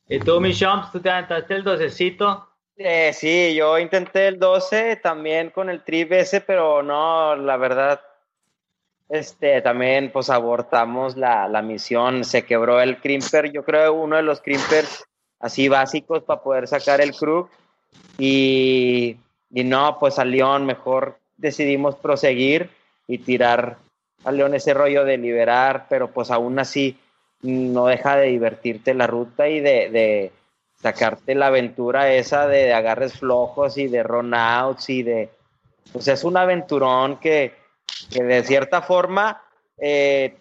[0.08, 2.48] Y tú, mi tú te aventaste el docecito.
[2.76, 6.10] Eh, sí, yo intenté el 12 también con el trip
[6.46, 8.00] pero no, la verdad,
[9.12, 14.22] este, también pues abortamos la, la misión, se quebró el crimper, yo creo uno de
[14.22, 15.04] los crimpers
[15.38, 17.46] así básicos para poder sacar el crew
[18.16, 19.18] y,
[19.50, 22.70] y no, pues a León mejor decidimos proseguir
[23.06, 23.76] y tirar
[24.24, 26.96] a León ese rollo de liberar, pero pues aún así
[27.42, 30.32] no deja de divertirte la ruta y de, de
[30.80, 35.28] sacarte la aventura esa de agarres flojos y de run outs y de
[35.92, 37.60] pues es un aventurón que,
[38.10, 39.42] que de cierta forma
[39.78, 40.36] eh,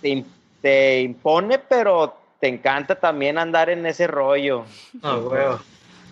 [0.00, 0.24] te,
[0.60, 4.64] te impone pero te encanta también andar en ese rollo
[5.02, 5.58] Ah, huevo.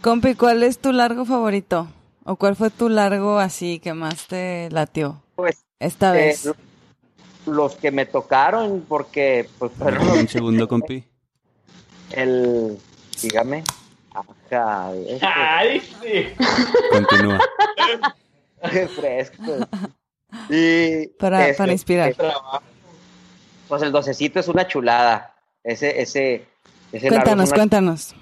[0.02, 1.88] Compi, ¿cuál es tu largo favorito?
[2.24, 6.50] ¿O cuál fue tu largo así que más te latió pues esta eh, vez?
[7.46, 11.04] los que me tocaron porque pues fueron los- Un segundo, compi.
[12.12, 12.78] el
[13.22, 13.64] dígame
[14.50, 16.26] ajá este, ¡Ay, sí!
[16.92, 17.38] Continúa.
[18.96, 19.52] fresco
[20.48, 22.14] y Para, este, para inspirar.
[23.68, 25.34] Pues el docecito es una chulada.
[25.62, 26.46] Ese, ese,
[26.92, 28.14] ese Cuéntanos, una- cuéntanos.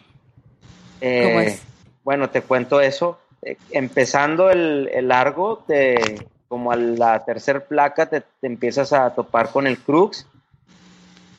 [1.01, 1.63] eh, ¿cómo es?
[2.03, 3.19] Bueno, te cuento eso.
[3.43, 9.11] Eh, empezando el, el largo, te, como a la tercer placa, te, te empiezas a
[9.15, 10.27] topar con el crux.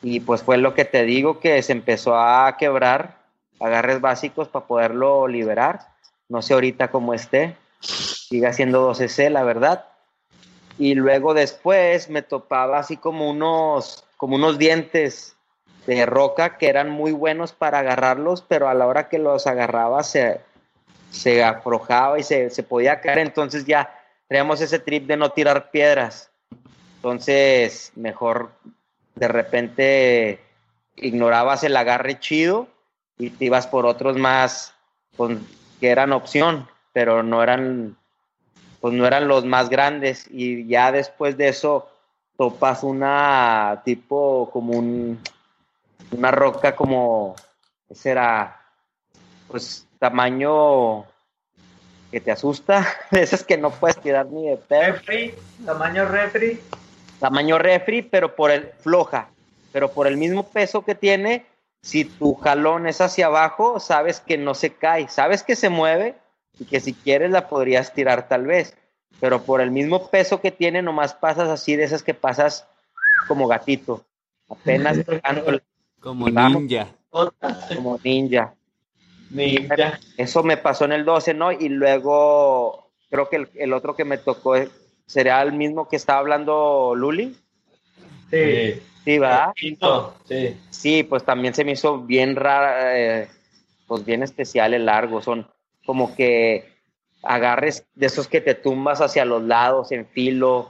[0.02, 3.18] Y pues fue lo que te digo, que se empezó a quebrar
[3.60, 5.80] agarres básicos para poderlo liberar.
[6.28, 7.56] No sé ahorita cómo esté.
[7.80, 9.84] Sigue siendo 12C, la verdad.
[10.78, 15.36] Y luego después me topaba así como unos, como unos dientes
[15.86, 20.02] de roca que eran muy buenos para agarrarlos, pero a la hora que los agarraba
[20.02, 20.40] se,
[21.10, 23.18] se aflojaba y se, se podía caer.
[23.18, 23.92] Entonces ya
[24.28, 26.30] teníamos ese trip de no tirar piedras.
[26.96, 28.50] Entonces, mejor
[29.14, 30.40] de repente
[30.96, 32.68] ignorabas el agarre chido
[33.18, 34.74] y te ibas por otros más
[35.80, 37.96] que eran opción, pero no eran
[38.80, 40.26] pues no eran los más grandes.
[40.30, 41.88] Y ya después de eso
[42.36, 45.20] topas una tipo como un
[46.12, 47.34] una roca como
[47.88, 48.60] ¿qué será
[49.48, 51.04] pues tamaño
[52.10, 54.92] que te asusta de esas que no puedes tirar ni de pedo.
[54.92, 55.34] Refri,
[55.66, 56.60] tamaño refri.
[57.18, 59.28] tamaño refri pero por el floja
[59.72, 61.44] pero por el mismo peso que tiene
[61.82, 66.16] si tu jalón es hacia abajo, sabes que no se cae, sabes que se mueve
[66.58, 68.76] y que si quieres la podrías tirar tal vez,
[69.20, 72.66] pero por el mismo peso que tiene, nomás pasas así de esas que pasas
[73.26, 74.04] como gatito,
[74.48, 75.60] apenas tocando
[76.00, 76.88] Como ninja.
[77.10, 78.54] como ninja.
[79.30, 80.00] Ninja.
[80.16, 81.52] Eso me pasó en el 12, ¿no?
[81.52, 84.54] Y luego creo que el, el otro que me tocó
[85.06, 87.36] sería el mismo que estaba hablando Luli.
[88.30, 88.82] Sí.
[89.04, 89.52] Sí, ¿verdad?
[89.54, 90.60] Quinto, sí.
[90.68, 93.28] Sí, pues también se me hizo bien rara, eh,
[93.86, 95.22] pues bien especial el largo.
[95.22, 95.48] Son
[95.88, 96.66] como que
[97.22, 100.68] agarres de esos que te tumbas hacia los lados en filo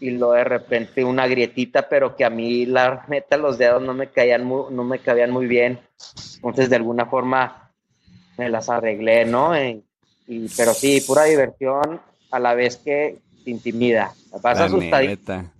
[0.00, 3.92] y luego de repente una grietita, pero que a mí la neta los dedos no
[3.92, 5.78] me caían muy, no me cabían muy bien.
[6.36, 7.70] Entonces de alguna forma
[8.38, 9.54] me las arreglé, ¿no?
[9.54, 9.82] Eh,
[10.26, 12.00] y, pero sí, pura diversión
[12.30, 14.14] a la vez que te intimida.
[14.42, 14.58] Vas.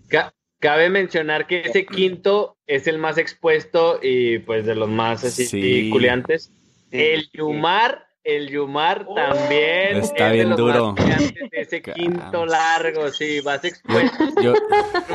[0.08, 5.22] Ca- Cabe mencionar que ese quinto es el más expuesto y pues de los más
[5.22, 5.90] así Sí.
[5.92, 6.50] culiantes.
[6.90, 7.30] Sí, El sí.
[7.34, 10.92] Yumar, el Yumar también Está es bien de los duro.
[10.94, 14.52] más de ese quinto largo, sí, vas expuesto Yo,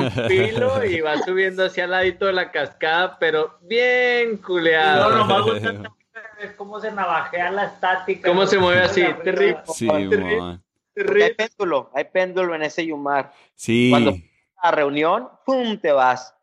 [0.77, 5.09] un y vas subiendo hacia el ladito de la cascada, pero bien No, culeado.
[5.17, 5.91] lo más gusta
[6.39, 8.27] es cómo se navajea la estática.
[8.29, 9.03] ¿Cómo se mueve así?
[9.23, 9.59] Terrible.
[9.75, 9.87] sí.
[9.89, 13.31] Hay péndulo, hay péndulo en ese Yumar.
[13.55, 13.89] sí.
[13.91, 14.15] Cuando-
[14.63, 15.77] A reunión, ¡pum!
[15.79, 16.35] te vas.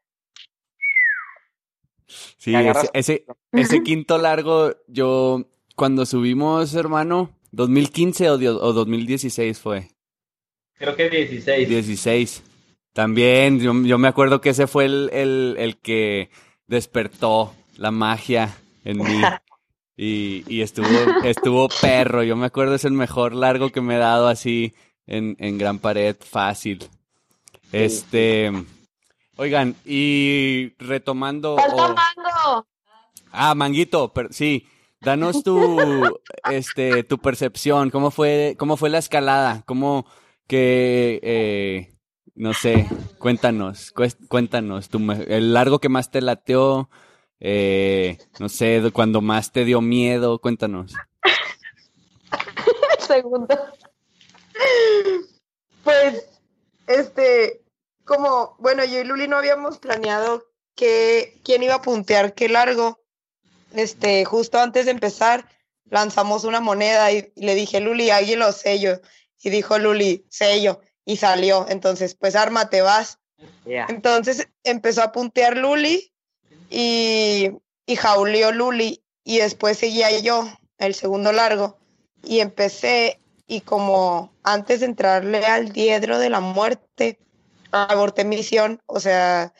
[2.06, 2.54] Sí,
[2.94, 5.42] ese, ese quinto largo, yo,
[5.78, 9.88] cuando subimos, hermano, 2015 o, o 2016 fue,
[10.74, 11.68] Creo que 16.
[11.68, 12.42] 16.
[12.92, 16.30] También, yo, yo me acuerdo que ese fue el, el, el que
[16.66, 19.22] despertó la magia en mí.
[20.00, 20.86] Y, y estuvo,
[21.24, 24.72] estuvo perro, yo me acuerdo es el mejor largo que me he dado así
[25.08, 26.88] en, en Gran Pared, fácil.
[27.72, 28.52] Este,
[29.36, 31.56] oigan, y retomando...
[31.56, 32.66] Falta o- mango.
[33.32, 34.68] Ah, Manguito, per- sí.
[35.00, 35.78] Danos tu,
[36.50, 37.90] este, tu percepción.
[37.90, 39.62] ¿Cómo fue, cómo fue la escalada?
[39.66, 40.06] ¿Cómo
[40.48, 41.94] que, eh,
[42.34, 42.88] no sé,
[43.18, 43.92] cuéntanos,
[44.28, 46.88] cuéntanos, tu el largo que más te lateó,
[47.38, 50.94] eh, no sé, cuando más te dio miedo, cuéntanos.
[52.98, 53.56] Segundo.
[55.84, 56.28] Pues,
[56.86, 57.62] este,
[58.04, 60.44] como, bueno, yo y Luli no habíamos planeado
[60.74, 63.00] que, quién iba a puntear qué largo.
[63.74, 65.48] Este, justo antes de empezar,
[65.90, 69.00] lanzamos una moneda y, le dije, Luli, alguien lo sello.
[69.42, 70.80] Y dijo Luli, sello.
[71.04, 71.66] Y salió.
[71.68, 73.18] Entonces, pues, ármate, vas.
[73.64, 76.12] Entonces empezó a puntear Luli
[76.70, 77.50] y,
[77.86, 80.48] y jauleó Luli y después seguía yo,
[80.78, 81.78] el segundo largo,
[82.24, 87.18] y empecé y como antes de entrarle al diedro de la muerte,
[87.72, 89.52] aborté misión, o sea,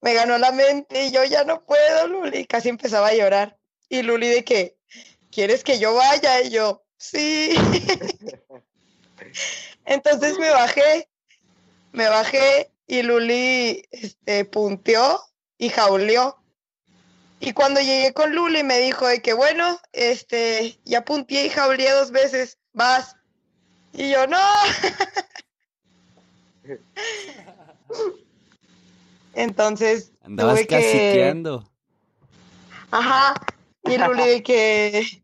[0.00, 3.58] me ganó la mente y yo ya no puedo, Luli, casi empezaba a llorar.
[3.88, 4.76] Y Luli de que,
[5.30, 6.42] ¿quieres que yo vaya?
[6.42, 7.54] Y yo, sí.
[9.84, 11.08] Entonces me bajé,
[11.92, 15.20] me bajé y Luli este, punteó
[15.56, 16.36] y jauleó.
[17.40, 21.90] Y cuando llegué con Luli me dijo de que bueno, este, ya punteé y jauleé
[21.92, 23.16] dos veces, vas.
[23.92, 24.38] Y yo, no.
[29.38, 31.42] Entonces, Andabas tuve que...
[32.90, 33.34] Ajá.
[33.84, 35.22] Y Luli de que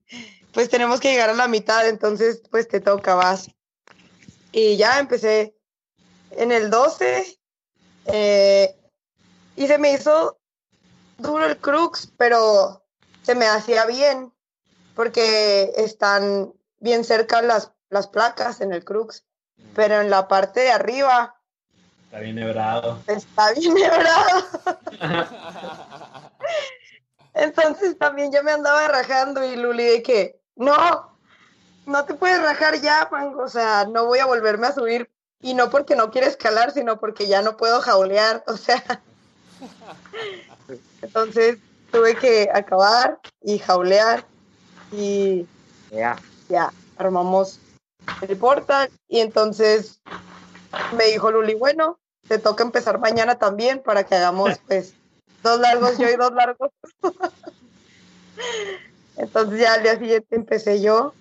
[0.52, 3.50] pues tenemos que llegar a la mitad, entonces pues te toca, vas.
[4.52, 5.56] Y ya empecé
[6.30, 7.40] en el 12
[8.06, 8.76] eh,
[9.56, 10.38] y se me hizo
[11.18, 12.86] duro el crux, pero
[13.22, 14.32] se me hacía bien
[14.94, 19.24] porque están bien cerca las, las placas en el crux,
[19.74, 21.33] pero en la parte de arriba
[22.14, 23.02] Está bien hebrado.
[23.08, 24.44] está bien hebrado.
[27.34, 31.18] Entonces también yo me andaba rajando y Luli de que, no,
[31.86, 35.10] no te puedes rajar ya, mango, o sea, no voy a volverme a subir.
[35.40, 39.02] Y no porque no quiera escalar, sino porque ya no puedo jaulear, o sea.
[41.02, 41.58] Entonces
[41.90, 44.24] tuve que acabar y jaulear
[44.92, 45.48] y
[45.90, 46.16] Ya.
[46.48, 47.58] ya armamos
[48.20, 50.00] el portal y entonces
[50.96, 51.98] me dijo Luli, bueno,
[52.28, 54.94] te toca empezar mañana también para que hagamos pues
[55.42, 56.70] dos largos yo y dos largos.
[59.16, 61.12] entonces ya al día siguiente empecé yo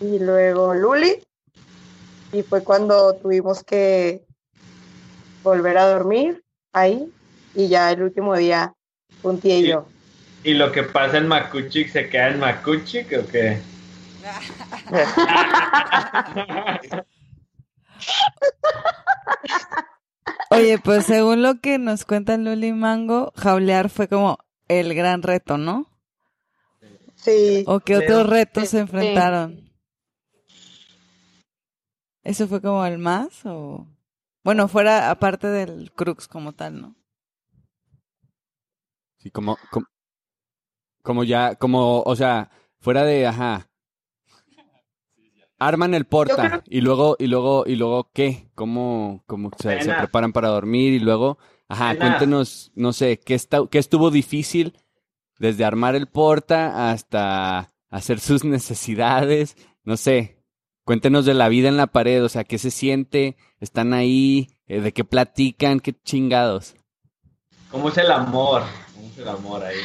[0.00, 1.22] y luego Luli
[2.32, 4.24] y fue cuando tuvimos que
[5.42, 7.12] volver a dormir ahí
[7.54, 8.72] y ya el último día
[9.22, 9.68] puntié Sí.
[9.68, 9.86] yo.
[10.42, 13.60] ¿Y lo que pasa en Macuchic se queda en Macuchic o qué?
[20.50, 25.58] Oye, pues según lo que nos cuenta Luli Mango, jaulear fue como el gran reto,
[25.58, 25.86] ¿no?
[27.14, 27.64] Sí.
[27.66, 28.78] ¿O qué otros retos se Sí.
[28.78, 29.70] enfrentaron?
[32.22, 33.44] ¿Eso fue como el más?
[33.44, 33.86] o
[34.42, 36.96] Bueno, fuera aparte del Crux como tal, ¿no?
[39.18, 39.86] Sí, como, como,
[41.02, 42.50] como ya, como, o sea,
[42.80, 43.69] fuera de, ajá.
[45.60, 48.48] Arman el porta creo- y luego, y luego, y luego, ¿qué?
[48.54, 50.94] ¿Cómo, cómo se, preparan para dormir?
[50.94, 51.38] Y luego,
[51.68, 54.76] ajá, cuéntenos, no sé, ¿qué, está, ¿qué estuvo difícil
[55.38, 59.56] desde armar el porta hasta hacer sus necesidades?
[59.84, 60.42] No sé,
[60.84, 63.36] cuéntenos de la vida en la pared, o sea, ¿qué se siente?
[63.60, 64.48] ¿Están ahí?
[64.66, 65.80] Eh, ¿De qué platican?
[65.80, 66.74] ¿Qué chingados?
[67.70, 68.62] ¿Cómo es el amor?
[68.94, 69.76] ¿Cómo es el amor ahí?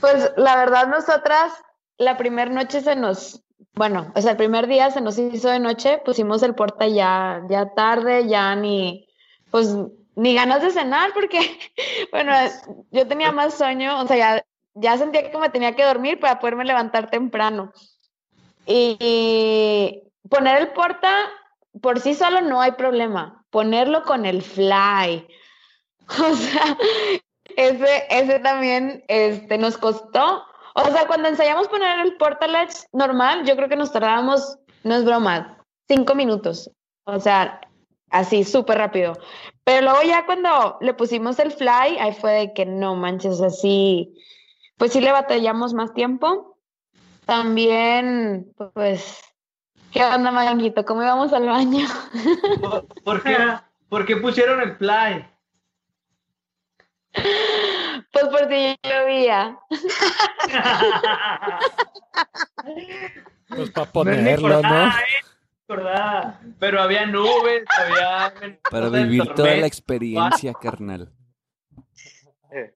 [0.00, 1.52] Pues la verdad, nosotras,
[1.98, 3.42] la primera noche se nos,
[3.74, 7.42] bueno, o sea, el primer día se nos hizo de noche, pusimos el porta ya,
[7.48, 9.08] ya tarde, ya ni,
[9.50, 9.74] pues,
[10.16, 11.38] ni ganas de cenar, porque,
[12.12, 12.32] bueno,
[12.90, 14.44] yo tenía más sueño, o sea, ya,
[14.74, 17.72] ya sentía que me tenía que dormir para poderme levantar temprano.
[18.66, 21.30] Y poner el porta
[21.80, 25.26] por sí solo no hay problema, ponerlo con el fly.
[26.08, 26.76] O sea,
[27.56, 30.42] ese, ese también este, nos costó.
[30.74, 35.04] O sea, cuando ensayamos poner el portaledge normal, yo creo que nos tardábamos, no es
[35.04, 35.58] broma,
[35.88, 36.70] cinco minutos.
[37.04, 37.60] O sea,
[38.10, 39.18] así, súper rápido.
[39.64, 44.14] Pero luego ya cuando le pusimos el fly, ahí fue de que no manches, así,
[44.76, 46.56] pues sí le batallamos más tiempo.
[47.26, 49.20] También, pues,
[49.92, 50.84] ¿qué onda, Manguito?
[50.84, 51.86] ¿Cómo íbamos al baño?
[52.60, 53.36] ¿Por, por qué,
[53.88, 55.26] por qué pusieron el play?
[58.20, 59.58] Pues por si llovía.
[63.48, 64.92] Pues para ponerlo, ¿no?
[65.64, 66.54] acordaba, eh.
[66.60, 68.32] Pero había nubes, había...
[68.70, 71.12] Para vivir toda la experiencia, carnal.
[72.52, 72.70] Ay,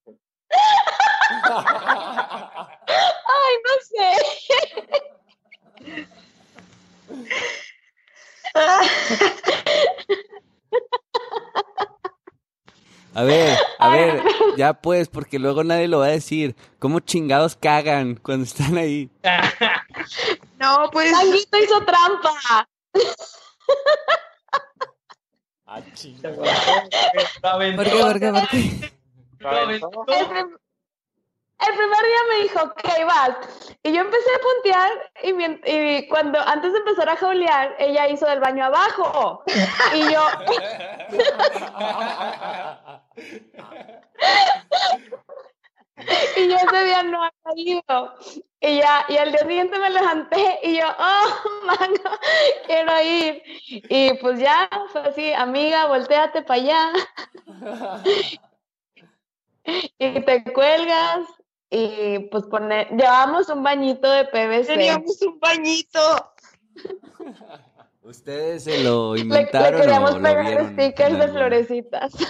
[3.64, 4.10] no sé.
[13.14, 14.22] A ver, a ver,
[14.56, 16.56] ya pues, porque luego nadie lo va a decir.
[16.78, 19.10] ¿Cómo chingados cagan cuando están ahí?
[20.58, 22.68] No, pues Manguito hizo trampa.
[25.66, 26.16] Ah, ching.
[26.22, 28.92] Lo ¿Por qué, por qué, por qué?
[29.40, 30.58] El,
[31.68, 33.36] el primer día me dijo, ok, vas.
[33.82, 34.90] Y yo empecé a puntear
[35.66, 39.42] y, cuando, antes de empezar a jaulear, ella hizo del baño abajo.
[39.94, 40.26] Y yo,
[46.36, 48.14] y yo ese día no había ido.
[48.60, 52.18] Y ya, y al día siguiente me levanté y yo, oh, mango,
[52.66, 53.42] quiero ir.
[53.68, 56.92] Y pues ya, fue así, amiga, volteate para allá.
[59.98, 61.26] y te cuelgas
[61.74, 64.66] y pues poner, llevamos un bañito de PVC.
[64.74, 66.32] teníamos un bañito.
[68.02, 70.72] ¿Ustedes se lo Le, le inventaron queríamos o lo pegar vieron?
[70.72, 72.12] stickers de florecitas.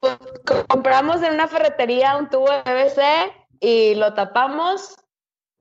[0.00, 3.02] Pues, co- compramos en una ferretería un tubo de PVC
[3.60, 4.96] y lo tapamos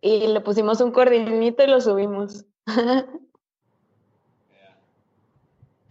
[0.01, 2.45] y le pusimos un cordinito y lo subimos.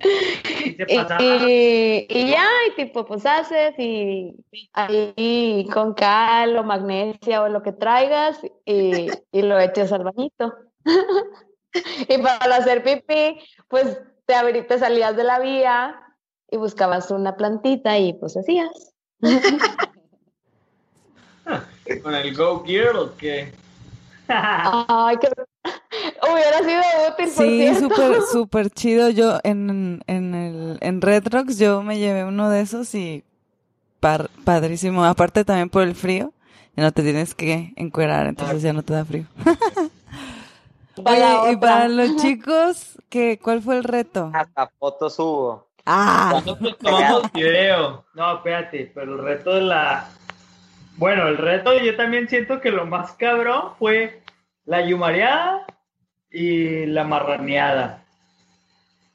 [0.05, 4.35] Y se Y, ya, y tipo, pues haces y
[4.73, 10.55] ahí con cal o magnesia o lo que traigas y, y lo echas al bañito.
[12.09, 13.39] y para hacer pipí,
[13.69, 16.01] pues te, abrí- te salías de la vía
[16.51, 18.93] y buscabas una plantita y pues hacías.
[22.03, 23.53] Con el Go Gear o qué?
[24.29, 25.29] Ay, que
[26.33, 29.11] hubiera sido útil, por Sí, súper, súper chido.
[29.11, 33.25] Yo en, en, el, en Red Rocks yo me llevé uno de esos y
[34.01, 35.05] par- padrísimo.
[35.05, 36.33] Aparte también por el frío,
[36.77, 39.25] ya no te tienes que encuerar, entonces ya no te da frío.
[41.03, 44.31] Para y para los chicos, ¿qué, ¿cuál fue el reto?
[44.33, 45.67] Hasta fotos hubo.
[45.85, 48.05] Ah, Nosotros tomamos video.
[48.15, 50.09] No, espérate, pero el reto de la.
[50.97, 54.23] Bueno, el reto yo también siento que lo más cabrón fue
[54.67, 55.67] la yumareada
[56.35, 58.03] y la marraneada.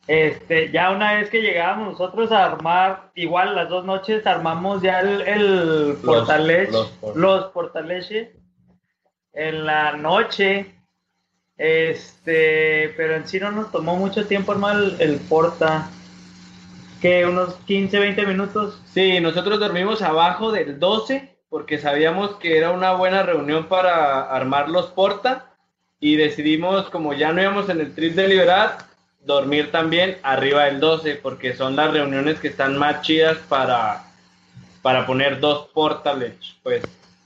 [0.07, 5.01] Este, ya una vez que llegábamos nosotros a armar, igual las dos noches armamos ya
[5.01, 8.29] el, el portalech, los por- los portaleches
[9.33, 10.73] en la noche.
[11.57, 15.89] Este, pero en sí no nos tomó mucho tiempo armar el, el porta.
[17.01, 18.81] Que unos 15, 20 minutos.
[18.93, 24.69] Sí, nosotros dormimos abajo del 12 porque sabíamos que era una buena reunión para armar
[24.69, 25.48] los porta
[25.99, 28.77] y decidimos, como ya no íbamos en el trip de liberar,
[29.25, 34.05] dormir también arriba del 12, porque son las reuniones que están más chidas para,
[34.81, 36.33] para poner dos portables,
[36.63, 36.83] pues.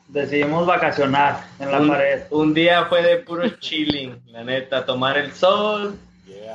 [0.08, 2.24] Decidimos vacacionar en la un, pared.
[2.30, 5.98] un día fue de puro chilling, la neta, tomar el sol,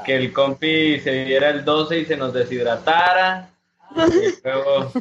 [0.05, 3.49] que el compi se diera el 12 y se nos deshidratara,
[3.97, 4.93] y luego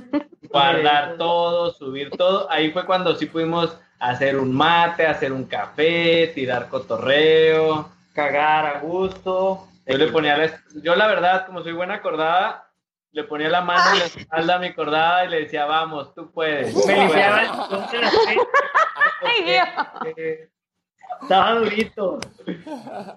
[0.49, 2.49] guardar todo, subir todo.
[2.49, 7.91] Ahí fue cuando sí pudimos hacer un mate, hacer un café, tirar cotorreo.
[8.13, 9.67] Cagar a gusto.
[9.85, 10.51] Yo le ponía la,
[10.83, 12.69] yo la verdad, como soy buena acordada,
[13.11, 16.31] le ponía la mano en la espalda a mi acordada y le decía, vamos, tú
[16.31, 16.75] puedes.
[16.75, 17.71] Me tú limpiaba el puedes".
[17.71, 18.37] entonces así.
[19.23, 20.13] Ay, Dios.
[20.17, 20.49] Eh,
[21.21, 22.19] Estaba durito.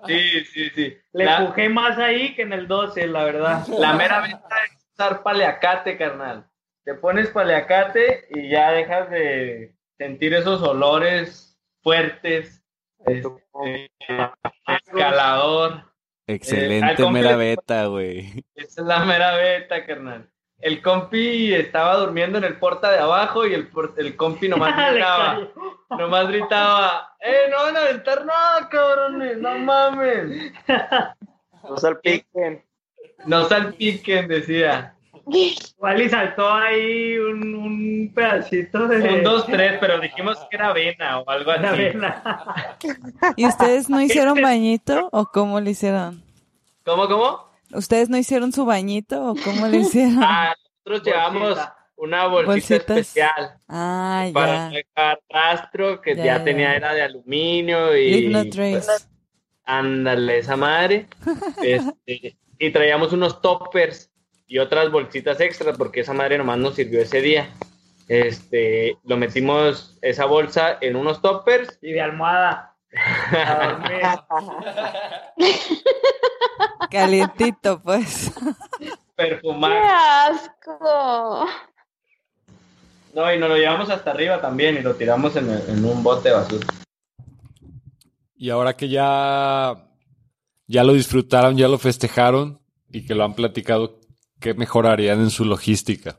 [0.07, 0.97] Sí, sí, sí.
[1.13, 3.67] Le La, empujé más ahí que en el 12, la verdad.
[3.69, 6.47] la mera venta es usar paleacate, carnal.
[6.85, 12.65] Te pones paleacate y ya dejas de sentir esos olores fuertes.
[13.05, 13.91] este,
[14.67, 15.85] escalador.
[16.27, 18.43] Excelente compi mera beta, güey.
[18.55, 20.31] Esa es la mera beta, carnal.
[20.59, 24.93] El compi estaba durmiendo en el porta de abajo y el, el compi nomás Le
[24.93, 25.49] gritaba.
[25.91, 29.37] Nomás gritaba, ¡eh, no van a aventar nada, cabrones!
[29.39, 30.53] ¡No mames!
[31.63, 32.65] No salpiquen.
[33.27, 34.97] No salpiquen, decía.
[35.33, 38.97] Igual y saltó ahí un, un pedacito de.
[39.19, 41.65] Un, dos, tres, pero dijimos que era avena o algo así.
[41.67, 42.23] avena.
[43.37, 46.23] ¿Y ustedes no hicieron bañito o cómo le hicieron?
[46.85, 47.45] ¿Cómo, cómo?
[47.73, 50.21] ¿Ustedes no hicieron su bañito o cómo le hicieron?
[50.23, 50.55] Ah,
[50.85, 51.59] nosotros llevamos
[51.97, 52.81] una bolsita Bolsitas.
[52.99, 56.45] especial Ah, para dejar rastro, que Ya, ya, ya.
[56.45, 58.51] tenía era de aluminio y...
[58.51, 59.05] Trace.
[59.65, 61.07] Ándale, esa madre.
[61.63, 64.10] Este, y traíamos unos toppers
[64.51, 67.49] y otras bolsitas extras porque esa madre nomás nos sirvió ese día.
[68.09, 71.79] Este, lo metimos esa bolsa en unos toppers.
[71.81, 72.75] Y de almohada.
[73.33, 74.27] A.
[76.91, 78.33] Calientito, pues.
[78.79, 79.83] ¡Qué Perfumar.
[80.33, 81.47] asco!
[83.15, 86.03] No, y nos lo llevamos hasta arriba también y lo tiramos en, el- en un
[86.03, 86.67] bote de basura.
[88.37, 89.77] Y ahora que ya,
[90.67, 94.00] ya lo disfrutaron, ya lo festejaron y que lo han platicado,
[94.41, 96.19] ¿qué mejorarían en su logística?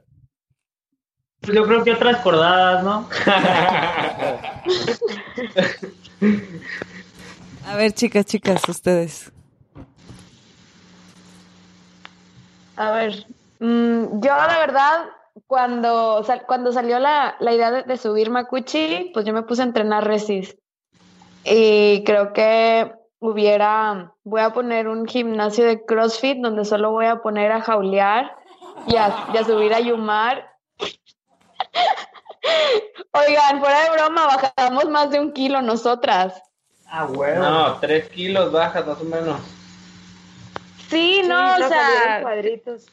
[1.42, 3.10] Pues yo creo que otras cordadas, ¿no?
[7.66, 9.32] A ver, chicas, chicas, ustedes.
[12.76, 13.26] A ver,
[13.60, 15.06] mm, yo la verdad,
[15.48, 19.62] cuando, sal- cuando salió la, la idea de, de subir Macuchi, pues yo me puse
[19.62, 20.58] a entrenar Resist.
[21.44, 27.22] Y creo que hubiera, voy a poner un gimnasio de CrossFit donde solo voy a
[27.22, 28.36] poner a jaulear
[28.88, 30.52] y a, y a subir a Yumar.
[33.14, 36.42] Oigan, fuera de broma, bajamos más de un kilo nosotras.
[36.88, 37.42] Ah, huevo.
[37.42, 39.40] No, tres kilos bajas más o menos.
[40.90, 42.86] Sí, no, o sea, salieron cuadritos.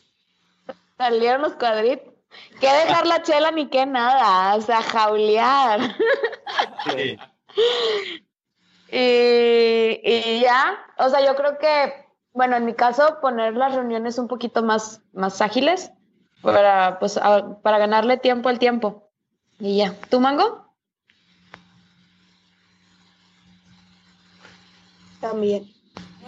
[0.97, 2.15] salieron los cuadritos.
[2.61, 5.81] Que dejar la chela ni que nada, o sea, jaulear.
[6.85, 7.19] Sí.
[8.91, 14.19] Y, y ya, o sea, yo creo que, bueno, en mi caso, poner las reuniones
[14.19, 15.91] un poquito más, más ágiles
[16.43, 19.11] para, pues, a- para ganarle tiempo al tiempo.
[19.59, 19.95] Y ya.
[20.09, 20.67] ¿Tú, Mango?
[25.21, 25.67] También.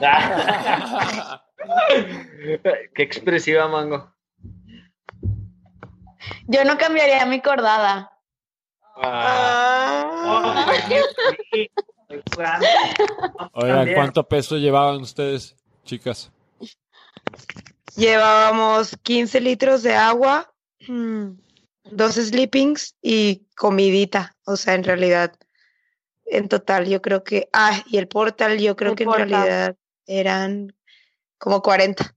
[2.94, 4.12] Qué expresiva, Mango.
[6.46, 8.10] Yo no cambiaría mi cordada.
[8.96, 10.04] Ah.
[10.22, 10.72] Oh.
[10.72, 11.89] Estoy jugando.
[13.52, 13.94] Oigan.
[13.94, 16.30] ¿cuánto peso llevaban ustedes, chicas?
[17.96, 20.52] Llevábamos 15 litros de agua,
[20.88, 21.30] mm,
[21.84, 24.36] dos sleepings y comidita.
[24.44, 25.34] O sea, en realidad,
[26.26, 27.48] en total, yo creo que.
[27.52, 29.22] Ah, y el portal, yo creo El que portal.
[29.22, 30.74] en realidad eran
[31.38, 32.14] como 40.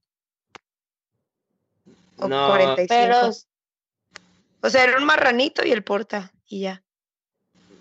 [2.18, 2.88] O No, 45.
[2.88, 3.32] Pero
[4.62, 6.83] O sea, era un marranito y el porta, y ya.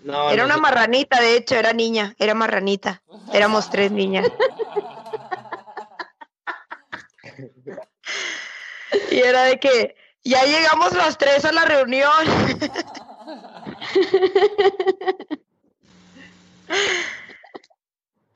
[0.03, 3.01] No, Era una marranita, de hecho, era niña, era marranita.
[3.33, 4.29] Éramos tres niñas.
[9.11, 12.11] Y era de que ya llegamos las tres a la reunión.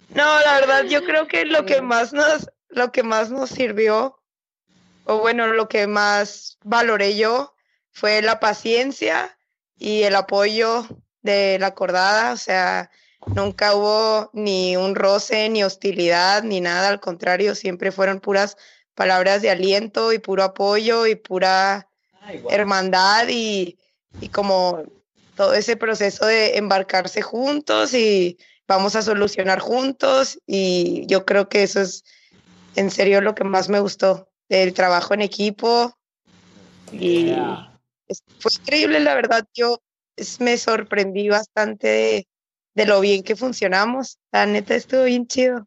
[0.09, 4.19] No, la verdad, yo creo que lo que más nos, lo que más nos sirvió,
[5.03, 7.53] o bueno, lo que más valoré yo,
[7.91, 9.37] fue la paciencia
[9.75, 10.87] y el apoyo
[11.27, 12.33] de la acordada.
[12.33, 12.89] O sea,
[13.35, 16.89] nunca hubo ni un roce, ni hostilidad, ni nada.
[16.89, 18.57] Al contrario, siempre fueron puras
[18.95, 21.87] palabras de aliento y puro apoyo y pura
[22.21, 22.53] Ay, guau.
[22.53, 23.77] hermandad y,
[24.19, 24.83] y como
[25.35, 31.63] todo ese proceso de embarcarse juntos y vamos a solucionar juntos y yo creo que
[31.63, 32.03] eso es
[32.75, 35.95] en serio lo que más me gustó del trabajo en equipo
[36.91, 37.33] y
[38.39, 39.79] fue increíble la verdad yo
[40.17, 42.27] es- me sorprendí bastante de,
[42.75, 45.65] de lo bien que funcionamos la neta estuvo bien chido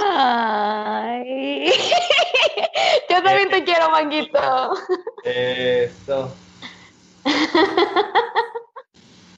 [0.00, 1.70] Ay.
[3.10, 4.72] Yo también te quiero, Manguito.
[5.24, 6.34] Eso.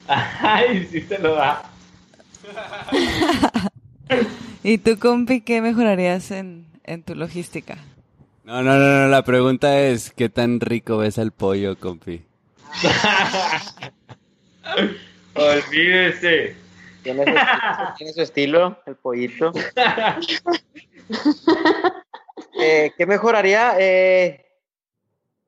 [0.07, 1.63] Ay, sí te lo da.
[4.63, 7.77] ¿Y tú, compi, qué mejorarías en, en tu logística?
[8.51, 12.25] No, no, no, no, la pregunta es, ¿qué tan rico ves al pollo, compi?
[15.35, 16.57] Olvídese.
[17.01, 19.53] Tiene su, estilo, tiene su estilo, el pollito.
[22.59, 23.75] Eh, ¿Qué mejoraría?
[23.79, 24.45] Eh,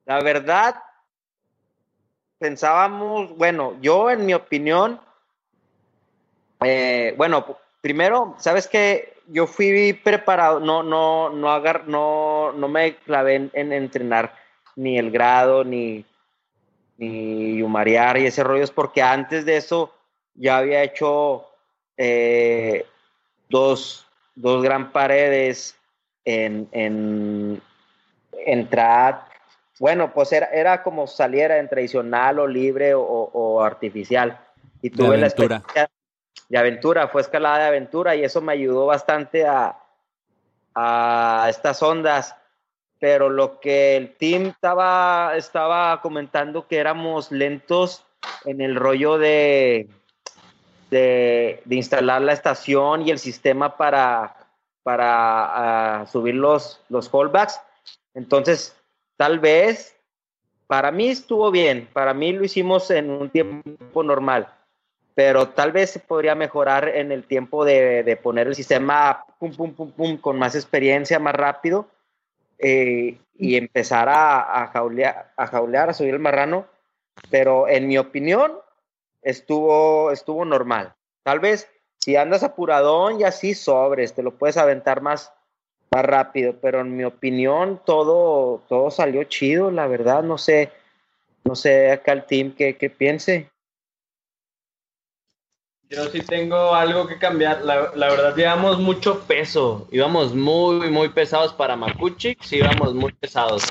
[0.06, 0.74] la verdad,
[2.38, 4.98] pensábamos, bueno, yo en mi opinión,
[6.64, 9.13] eh, bueno, primero, ¿sabes qué?
[9.28, 14.34] Yo fui preparado, no, no, no, agar, no, no me clavé en, en entrenar
[14.76, 16.04] ni el grado, ni,
[16.98, 19.94] ni yumarear y ese rollo, es porque antes de eso
[20.34, 21.46] ya había hecho
[21.96, 22.86] eh,
[23.48, 25.76] dos, dos gran paredes
[26.24, 27.62] en, en,
[28.32, 28.68] en.
[29.78, 34.38] Bueno, pues era, era como saliera en tradicional o libre o, o artificial.
[34.82, 35.90] Y tuve la experiencia
[36.48, 39.78] de aventura, fue escalada de aventura y eso me ayudó bastante a,
[40.74, 42.36] a estas ondas.
[43.00, 48.04] Pero lo que el team estaba, estaba comentando que éramos lentos
[48.44, 49.88] en el rollo de,
[50.90, 54.36] de, instalar la estación y el sistema para,
[54.82, 57.60] para ah, subir los, los fallbacks.
[58.14, 58.76] Entonces,
[59.16, 59.96] tal vez,
[60.66, 64.48] para mí estuvo bien, para mí lo hicimos en un tiempo normal,
[65.14, 69.54] pero tal vez se podría mejorar en el tiempo de, de poner el sistema pum,
[69.54, 71.88] pum, pum, pum, con más experiencia, más rápido,
[72.58, 76.66] eh, y empezar a, a, jaulear, a jaulear, a subir el marrano,
[77.30, 78.52] pero en mi opinión
[79.22, 80.94] estuvo, estuvo normal.
[81.22, 85.32] Tal vez si andas apuradón y así sobres, te lo puedes aventar más,
[85.90, 90.70] más rápido, pero en mi opinión todo, todo salió chido, la verdad, no sé,
[91.44, 93.50] no sé acá el team que, que piense.
[95.94, 97.62] Yo sí tengo algo que cambiar.
[97.62, 99.88] La, la verdad, llevamos mucho peso.
[99.92, 102.42] Íbamos muy, muy pesados para Makuchik.
[102.42, 103.64] Sí, íbamos muy pesados.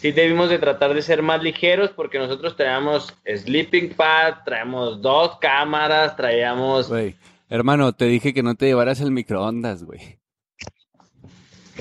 [0.00, 5.36] Sí, debimos de tratar de ser más ligeros porque nosotros traíamos sleeping pad, traíamos dos
[5.38, 6.88] cámaras, traíamos...
[6.88, 7.16] Güey,
[7.50, 10.18] hermano, te dije que no te llevaras el microondas, güey.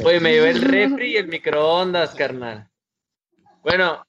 [0.04, 2.70] Oye, me llevé el refri y el microondas, carnal.
[3.64, 4.06] Bueno,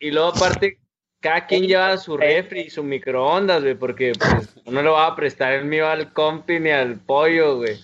[0.00, 0.80] y luego aparte,
[1.22, 5.16] cada quien lleva su refri y su microondas, güey, porque pues no le va a
[5.16, 7.80] prestar el mío al compi ni al pollo, güey.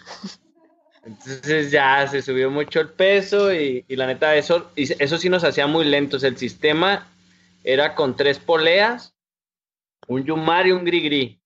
[1.04, 5.28] Entonces ya se subió mucho el peso y, y la neta, eso, y eso sí
[5.28, 6.24] nos hacía muy lentos.
[6.24, 7.06] El sistema
[7.62, 9.14] era con tres poleas,
[10.08, 11.38] un yumar y un gris-gris.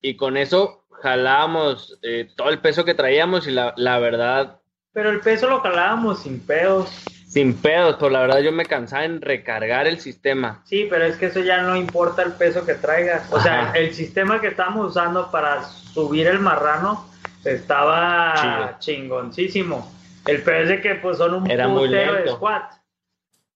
[0.00, 4.60] Y con eso jalábamos eh, todo el peso que traíamos y la, la verdad
[4.92, 6.90] Pero el peso lo calábamos sin pedos.
[7.30, 10.62] Sin pedos, pero la verdad yo me cansaba en recargar el sistema.
[10.64, 13.22] Sí, pero es que eso ya no importa el peso que traigas.
[13.32, 17.06] O sea, el sistema que estábamos usando para subir el marrano
[17.44, 19.90] estaba chingoncísimo.
[20.26, 22.36] El peor es de que pues son un Era muy putero de lento.
[22.36, 22.72] squat.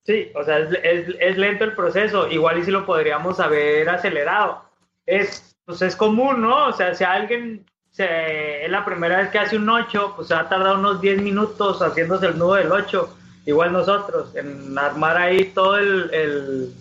[0.04, 2.28] Sí, o sea, es, es- es lento el proceso.
[2.30, 4.62] Igual y si lo podríamos haber acelerado.
[5.06, 6.66] Es, pues es común, ¿no?
[6.68, 10.34] O sea, si alguien se, es la primera vez que hace un 8, pues se
[10.34, 13.18] va a tardar unos 10 minutos haciéndose el nudo del 8.
[13.46, 16.74] Igual nosotros, en armar ahí todo el, el-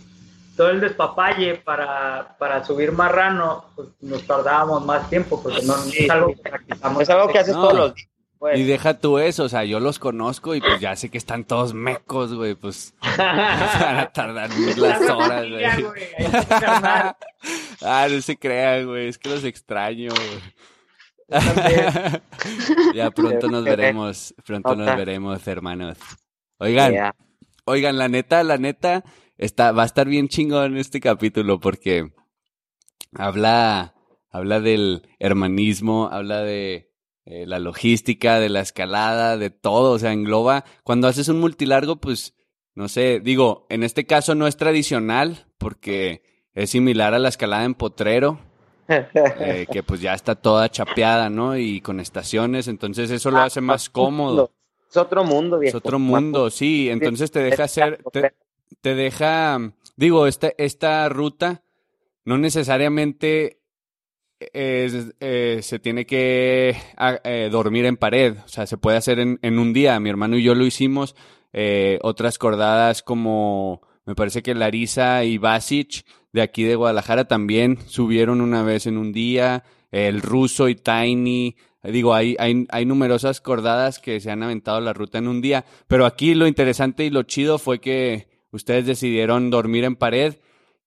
[0.56, 6.04] todo el despapalle para, para subir marrano, pues nos tardábamos más tiempo, porque no Sí,
[6.04, 7.02] es algo que practicamos.
[7.02, 7.62] Es algo que haces No.
[7.64, 8.08] todos los días.
[8.38, 8.60] pues.
[8.60, 11.44] Y deja tú eso, o sea, yo los conozco y pues ya sé que están
[11.46, 15.66] todos mecos, güey, pues van a tardar las horas, güey.
[17.82, 20.54] Ah, no se crean, güey, es que los extraño, güey.
[22.94, 25.98] ya pronto nos veremos, pronto nos veremos, hermanos.
[26.58, 27.14] Oigan,
[27.66, 29.04] oigan, la neta, la neta,
[29.38, 32.14] está, va a estar bien chingón este capítulo porque
[33.14, 33.96] habla,
[34.30, 36.92] habla del hermanismo, habla de
[37.26, 41.98] eh, la logística, de la escalada, de todo, o sea, engloba, cuando haces un multilargo,
[41.98, 42.36] pues,
[42.76, 46.24] no sé, digo, en este caso no es tradicional porque
[46.54, 48.40] es similar a la escalada en potrero,
[48.88, 51.58] eh, que pues ya está toda chapeada, ¿no?
[51.58, 54.52] Y con estaciones, entonces eso lo hace más cómodo.
[54.94, 55.78] Es otro mundo, Es viejo.
[55.80, 58.34] otro mundo, sí, entonces te deja hacer, te,
[58.82, 59.60] te deja,
[59.96, 61.64] digo, esta, esta ruta
[62.26, 63.60] no necesariamente
[64.40, 66.76] es- eh, se tiene que
[67.24, 70.00] eh, dormir en pared, o sea, se puede hacer en, en un día.
[70.00, 71.16] Mi hermano y yo lo hicimos.
[71.54, 77.78] Eh, otras cordadas como, me parece que Larisa y Basic de aquí de Guadalajara también
[77.88, 79.64] subieron una vez en un día.
[79.92, 81.56] El ruso y Tiny.
[81.84, 85.42] Eh, Digo, hay, hay, hay numerosas cordadas que se han aventado la ruta en un
[85.42, 85.66] día.
[85.88, 90.38] Pero aquí lo interesante y lo chido fue que ustedes decidieron dormir en pared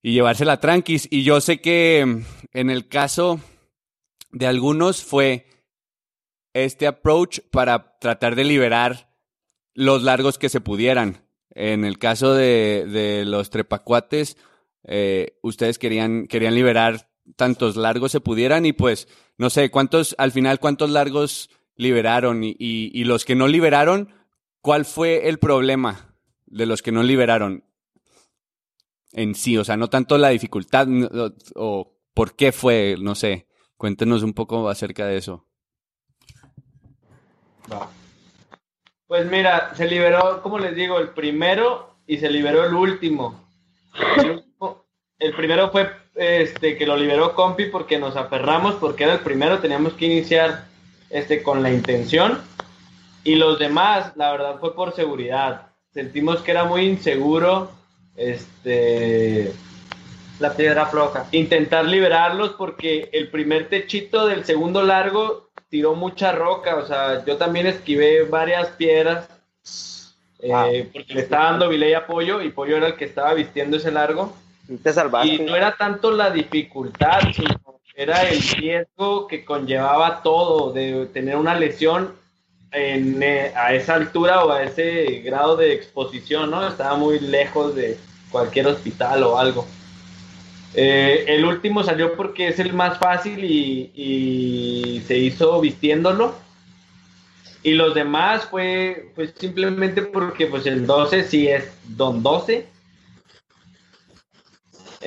[0.02, 1.08] y llevársela tranquis.
[1.10, 2.22] Y yo sé que mm,
[2.52, 3.40] en el caso
[4.32, 5.46] de algunos fue
[6.54, 9.14] este approach para tratar de liberar
[9.74, 11.22] los largos que se pudieran.
[11.50, 14.36] En el caso de, de los trepacuates,
[14.84, 19.08] eh, ustedes querían, querían liberar tantos largos se pudieran y pues,
[19.38, 24.14] no sé, cuántos, al final, cuántos largos liberaron y, y, los que no liberaron,
[24.60, 26.14] ¿cuál fue el problema
[26.46, 27.64] de los que no liberaron?
[29.12, 30.86] en sí, o sea, no tanto la dificultad
[31.54, 33.46] o, por qué fue, no sé,
[33.76, 35.46] cuéntenos un poco acerca de eso.
[39.06, 42.64] Pues mira, se liberó, como les digo, el primero y se liberó.
[42.64, 43.48] El, último-
[45.18, 49.58] el primero fue este que lo liberó Compi porque nos aferramos, porque era el primero,
[49.58, 50.64] teníamos que iniciar
[51.10, 52.40] este con la intención.
[53.24, 55.68] Y los demás, la verdad, fue por seguridad.
[55.92, 57.70] Sentimos que era muy inseguro
[58.16, 59.52] este
[60.38, 61.26] La piedra floja.
[61.32, 67.36] intentar liberarlos porque el primer techito del segundo largo tiró mucha roca, o sea, yo
[67.36, 69.28] también esquivé varias piedras
[70.40, 70.68] eh, Ah.
[70.92, 74.34] porque le estaba dando Viley apoyo y Pollo era el que estaba vistiendo ese largo
[74.68, 81.36] y no era tanto la dificultad, sino era el riesgo que conllevaba todo de tener
[81.36, 82.12] una lesión
[82.70, 86.66] en, eh, a esa altura o a ese grado de exposición, ¿no?
[86.66, 87.96] Estaba muy lejos de
[88.30, 89.66] cualquier hospital o algo.
[90.74, 96.34] Eh, el último salió porque es el más fácil y, se hizo vistiéndolo.
[97.62, 102.75] Y los demás fue pues simplemente porque pues el 12 sí es Don 12.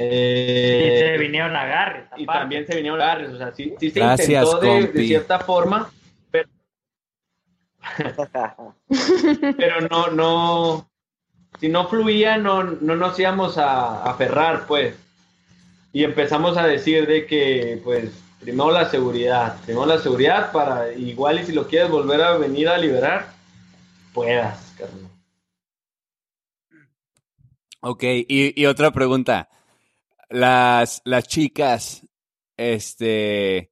[0.02, 2.06] Eh, y se vinieron agarres.
[2.16, 2.40] y aparte.
[2.40, 5.92] también se vinieron agarres, o sea, sí, sí se Gracias, intentó de, de cierta forma,
[6.32, 6.50] pero,
[9.58, 10.90] pero no, no,
[11.60, 14.96] si no fluía, no, no nos íbamos a a aferrar, pues.
[15.92, 21.40] Y empezamos a decir de que, pues, primero la seguridad, primero la seguridad para, igual
[21.40, 23.34] y si lo quieres volver a venir a liberar,
[24.14, 25.10] puedas, carnal.
[27.82, 29.50] Ok, y, y otra pregunta.
[30.30, 32.06] Las, las chicas,
[32.58, 33.72] este,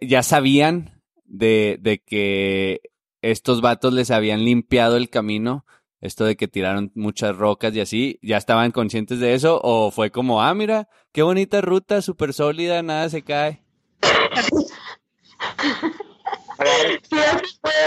[0.00, 2.80] ya sabían de, de que
[3.22, 5.64] estos vatos les habían limpiado el camino,
[6.00, 9.60] esto de que tiraron muchas rocas y así, ¿ya estaban conscientes de eso?
[9.62, 13.62] ¿O fue como, ah, mira, qué bonita ruta, súper sólida, nada se cae?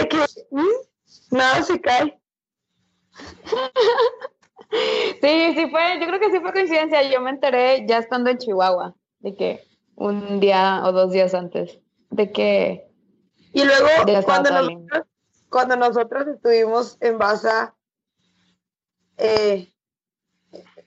[0.09, 0.17] Que
[0.51, 0.67] ¿mm?
[1.31, 2.19] nada se cae.
[4.71, 7.03] Sí, sí fue, yo creo que sí fue coincidencia.
[7.03, 9.63] Yo me enteré ya estando en Chihuahua, de que
[9.95, 12.87] un día o dos días antes, de que
[13.53, 13.87] Y luego,
[14.23, 15.07] cuando nosotros,
[15.49, 17.75] cuando nosotros estuvimos en Baza,
[19.17, 19.71] eh,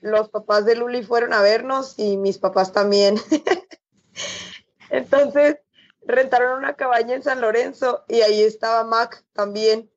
[0.01, 3.15] los papás de Luli fueron a vernos y mis papás también.
[4.89, 5.57] Entonces,
[6.05, 9.89] rentaron una cabaña en San Lorenzo y ahí estaba Mac también.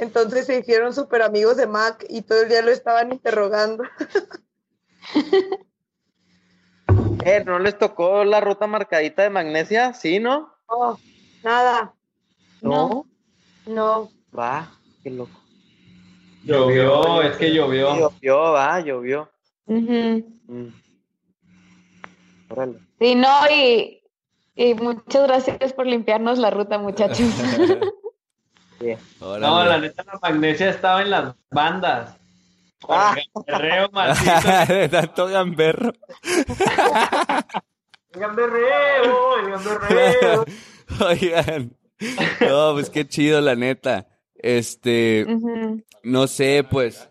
[0.00, 3.84] Entonces se hicieron súper amigos de Mac y todo el día lo estaban interrogando.
[7.22, 9.92] Eh, ¿No les tocó la ruta marcadita de magnesia?
[9.92, 10.54] ¿Sí, no?
[10.66, 10.98] Oh,
[11.42, 11.92] nada,
[12.62, 13.04] No.
[13.66, 14.10] no.
[14.36, 14.72] Va,
[15.02, 15.38] qué loco.
[16.44, 17.94] Llovió, es que llovió.
[17.94, 19.30] Llovió, va, llovió.
[19.66, 20.24] Ujú.
[20.46, 20.68] Mm.
[22.48, 22.78] Órale.
[22.98, 24.02] Sí, no, y,
[24.54, 27.18] y muchas gracias por limpiarnos la ruta, muchachos.
[29.20, 32.16] No, la neta, la magnesia estaba en las bandas.
[32.88, 33.14] Ah.
[33.46, 34.72] Guerrero maldito.
[34.74, 35.92] de tanto gamberro.
[38.12, 40.44] El gamberreo, el gamberreo.
[41.06, 41.76] Oigan.
[42.40, 44.08] No, pues qué chido, la neta.
[44.34, 45.26] Este,
[46.02, 47.10] no sé, pues,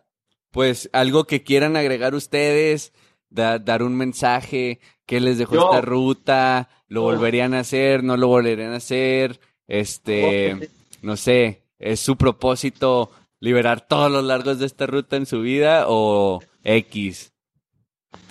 [0.51, 2.91] pues algo que quieran agregar ustedes,
[3.29, 5.65] da- dar un mensaje, qué les dejó Yo.
[5.65, 10.71] esta ruta, lo volverían a hacer, no lo volverían a hacer, este,
[11.01, 15.85] no sé, es su propósito liberar todos los largos de esta ruta en su vida
[15.87, 17.33] o X.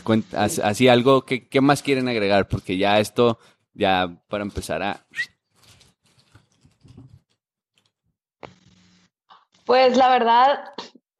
[0.04, 2.48] Cuen- as- Así algo, que qué más quieren agregar?
[2.48, 3.38] Porque ya esto,
[3.74, 5.06] ya para empezar a...
[9.64, 10.60] Pues la verdad,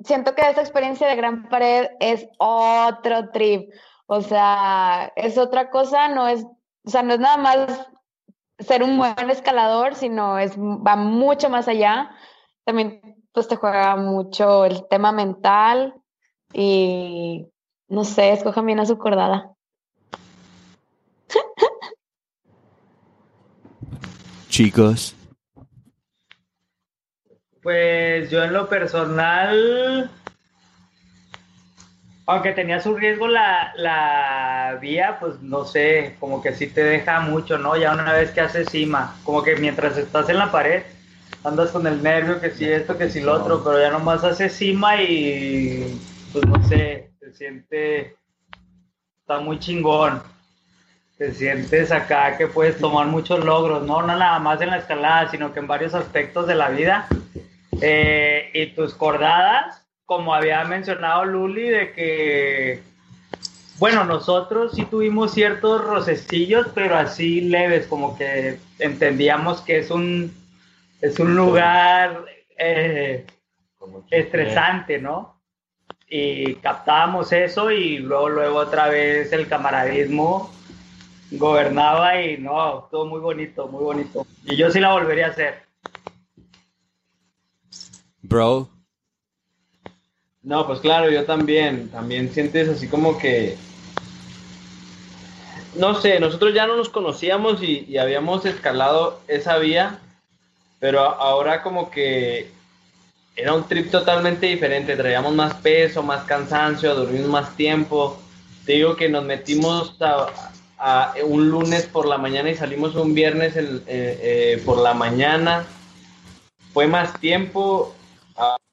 [0.04, 3.70] siento que esta experiencia de Gran Pared es otro trip.
[4.06, 6.44] O sea, es otra cosa, no es
[6.84, 7.86] o sea, no es nada más
[8.58, 12.10] ser un buen escalador, sino es, va mucho más allá.
[12.64, 13.00] También
[13.32, 15.94] pues te juega mucho el tema mental
[16.52, 17.46] y
[17.88, 19.52] no sé, escojan bien a su cordada.
[24.48, 25.14] Chicos,
[27.62, 30.10] Pues yo en lo personal,
[32.28, 37.20] aunque tenía su riesgo la, la vía, pues no sé, como que sí te deja
[37.20, 37.74] mucho, ¿no?
[37.74, 40.82] Ya una vez que haces cima, como que mientras estás en la pared,
[41.42, 44.52] andas con el nervio, que si esto, que si lo otro, pero ya nomás haces
[44.52, 45.98] cima y
[46.30, 48.14] pues no sé, te siente,
[49.20, 50.22] está muy chingón.
[51.16, 54.02] Te sientes acá que puedes tomar muchos logros, ¿no?
[54.02, 57.08] No nada más en la escalada, sino que en varios aspectos de la vida.
[57.80, 62.82] Eh, y tus cordadas, como había mencionado Luli, de que,
[63.78, 70.34] bueno, nosotros sí tuvimos ciertos rocecillos, pero así leves, como que entendíamos que es un,
[71.02, 72.24] es un lugar
[72.56, 73.26] eh,
[74.10, 75.42] estresante, ¿no?
[76.08, 80.50] Y captábamos eso y luego, luego otra vez el camaradismo
[81.32, 84.26] gobernaba y no, todo muy bonito, muy bonito.
[84.46, 85.64] Y yo sí la volvería a hacer.
[88.22, 88.70] bro,
[90.48, 91.90] No, pues claro, yo también.
[91.90, 93.58] También sientes así como que.
[95.76, 99.98] No sé, nosotros ya no nos conocíamos y, y habíamos escalado esa vía,
[100.80, 102.50] pero ahora como que
[103.36, 104.96] era un trip totalmente diferente.
[104.96, 108.18] Traíamos más peso, más cansancio, dormimos más tiempo.
[108.64, 113.54] Te digo que nos metimos a, un lunes por la mañana y salimos un viernes
[113.54, 115.66] eh, eh, por la mañana.
[116.72, 117.94] Fue más tiempo.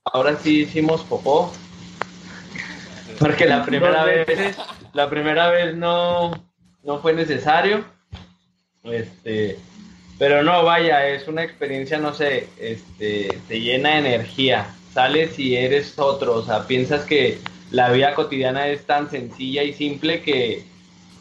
[0.05, 1.51] Ahora sí hicimos popó.
[3.19, 4.57] Porque la primera vez,
[4.93, 6.31] la primera vez no,
[6.83, 7.83] no fue necesario.
[8.83, 9.57] Este,
[10.17, 14.67] pero no, vaya, es una experiencia, no sé, este, te llena de energía.
[14.93, 17.39] Sales y eres otro, o sea, piensas que
[17.71, 20.63] la vida cotidiana es tan sencilla y simple que,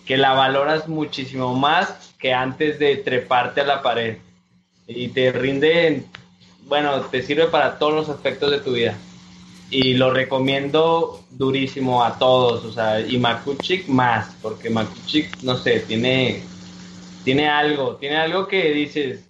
[0.07, 4.19] que la valoras muchísimo más que antes de treparte a la pared.
[4.87, 6.07] Y te rinde, en-
[6.67, 8.97] bueno, te sirve para todos los aspectos de tu vida.
[9.75, 15.81] Y lo recomiendo durísimo a todos, o sea, y Makuchik más, porque Makuchik, no sé,
[15.81, 16.45] tiene,
[17.25, 19.25] tiene algo, tiene algo que dices,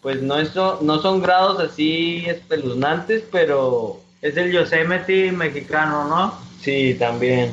[0.00, 6.34] pues no, es, no son grados así espeluznantes, pero Es el Yosemite mexicano, ¿no?
[6.62, 7.52] sí, también.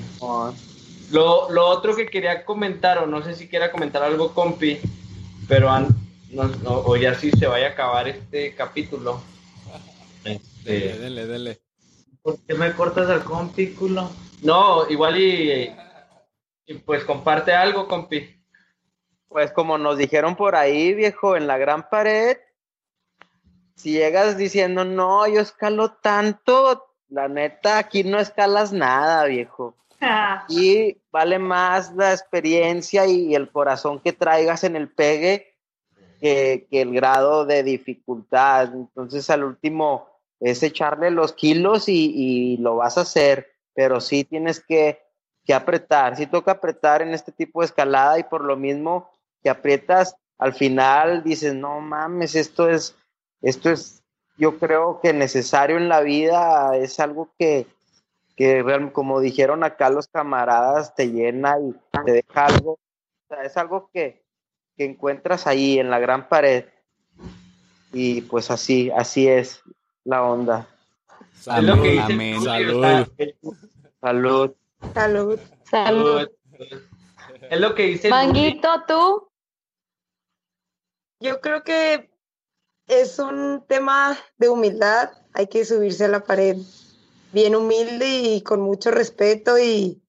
[1.12, 4.80] Lo, lo otro que quería comentar, o no sé si quiera comentar algo, compi,
[5.50, 5.88] pero an-
[6.32, 9.20] no, no, o ya sí se vaya a acabar este capítulo.
[10.24, 11.67] Este, Dele, dele.
[12.28, 14.10] ¿Por qué me cortas el compículo?
[14.44, 15.74] no, igual y,
[16.66, 18.44] y pues comparte algo, compi.
[19.30, 22.36] Pues como nos dijeron por ahí, viejo, en la gran pared,
[23.78, 29.78] si llegas diciendo, no, yo escalo tanto, la neta, aquí no escalas nada, viejo.
[30.50, 35.56] Y vale más la experiencia y el corazón que traigas en el pegue
[36.20, 38.74] que, que el grado de dificultad.
[38.74, 40.07] Entonces, al último
[40.40, 45.00] es echarle los kilos y, y lo vas a hacer, pero sí tienes que,
[45.46, 49.10] que apretar, sí toca apretar en este tipo de escalada y por lo mismo
[49.42, 52.96] que aprietas, al final dices, no mames, esto es,
[53.42, 54.04] esto es,
[54.38, 57.66] yo creo que necesario en la vida, es algo que,
[58.36, 61.74] que como dijeron acá los camaradas, te llena y
[62.06, 62.78] te deja algo,
[63.44, 64.24] es algo que,
[64.76, 66.66] que encuentras ahí en la gran pared.
[67.94, 69.64] Y pues así, así es
[70.08, 70.68] la onda.
[71.40, 72.42] Es lo que dice el Amén.
[72.42, 73.06] Salud.
[74.02, 74.56] Salud.
[74.94, 75.40] Salud.
[75.70, 76.30] Salud.
[77.50, 79.28] Es lo que dice el Manguito, tú.
[81.20, 82.10] Yo creo que
[82.88, 85.12] es un tema de humildad.
[85.34, 86.58] Hay que subirse a la pared
[87.34, 90.02] bien humilde y con mucho respeto y,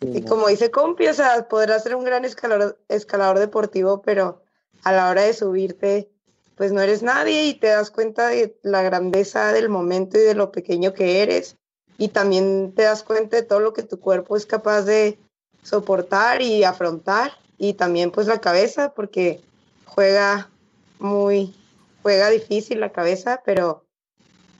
[0.00, 4.42] y como dice Compi, o sea, podrás ser un gran escalador, escalador deportivo, pero
[4.84, 6.13] a la hora de subirte,
[6.56, 10.34] pues no eres nadie y te das cuenta de la grandeza del momento y de
[10.34, 11.56] lo pequeño que eres.
[11.98, 15.18] Y también te das cuenta de todo lo que tu cuerpo es capaz de
[15.62, 17.32] soportar y afrontar.
[17.56, 19.40] Y también pues la cabeza, porque
[19.84, 20.50] juega
[20.98, 21.54] muy,
[22.02, 23.84] juega difícil la cabeza, pero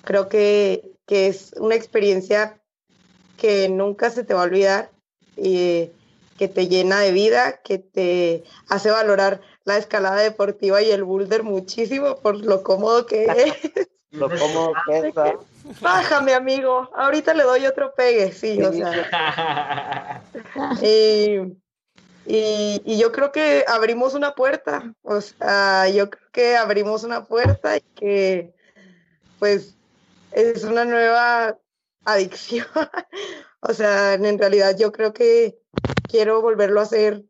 [0.02, 2.60] creo que, que es una experiencia
[3.36, 4.90] que nunca se te va a olvidar
[5.36, 5.90] y
[6.38, 11.42] que te llena de vida, que te hace valorar la escalada deportiva y el boulder
[11.42, 13.88] muchísimo por lo cómodo que es.
[14.10, 15.34] Lo como pesa.
[15.80, 16.88] Bájame, amigo.
[16.94, 20.22] Ahorita le doy otro pegue, sí, o sea.
[20.80, 21.40] Y,
[22.26, 27.24] Y, y yo creo que abrimos una puerta, o sea, yo creo que abrimos una
[27.24, 28.54] puerta y que
[29.38, 29.76] pues
[30.32, 31.58] es una nueva
[32.04, 32.66] adicción.
[33.60, 35.58] o sea, en realidad yo creo que
[36.08, 37.24] quiero volverlo a hacer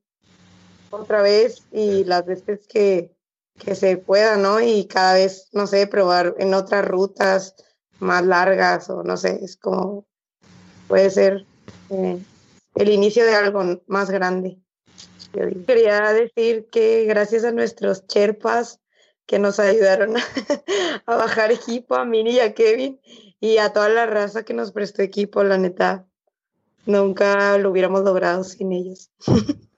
[0.95, 3.15] otra vez y las veces que,
[3.59, 4.61] que se pueda, ¿no?
[4.61, 7.55] Y cada vez, no sé, probar en otras rutas
[8.01, 10.07] más largas o no sé, es como
[10.89, 11.47] puede ser
[11.91, 12.19] eh,
[12.75, 14.59] el inicio de algo más grande.
[15.33, 18.81] Yo quería decir que gracias a nuestros Sherpas
[19.27, 20.15] que nos ayudaron
[21.07, 23.01] a, bajar equipo, a Mini y a Kevin,
[23.41, 26.07] y a toda la raza que nos prestó equipo, la neta,
[26.87, 29.11] nunca lo hubiéramos logrado sin ellos.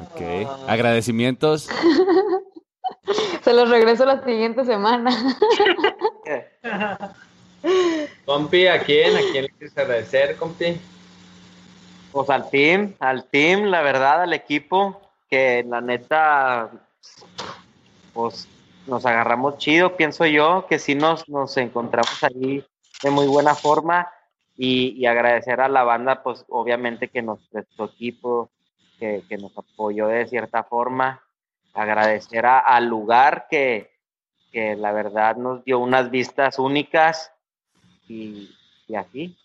[0.00, 1.68] Ok, agradecimientos.
[3.42, 5.10] Se los regreso la siguiente semana.
[8.24, 9.16] compi, ¿a quién?
[9.16, 10.80] ¿A quién le quieres agradecer, compi?
[12.12, 16.70] Pues al team, al team, la verdad, al equipo, que la neta,
[18.12, 18.48] pues
[18.86, 22.64] nos agarramos chido, pienso yo, que sí nos, nos encontramos ahí
[23.02, 24.08] de muy buena forma
[24.56, 28.50] y, y agradecer a la banda, pues obviamente que nos prestó equipo,
[28.98, 31.22] que, que nos apoyó de cierta forma,
[31.74, 33.90] agradecer a- al lugar que,
[34.52, 37.30] que la verdad nos dio unas vistas únicas
[38.08, 38.54] y,
[38.88, 39.36] y así.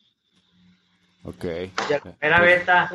[1.23, 1.45] Ok.
[1.89, 2.89] Ya, Mera beta.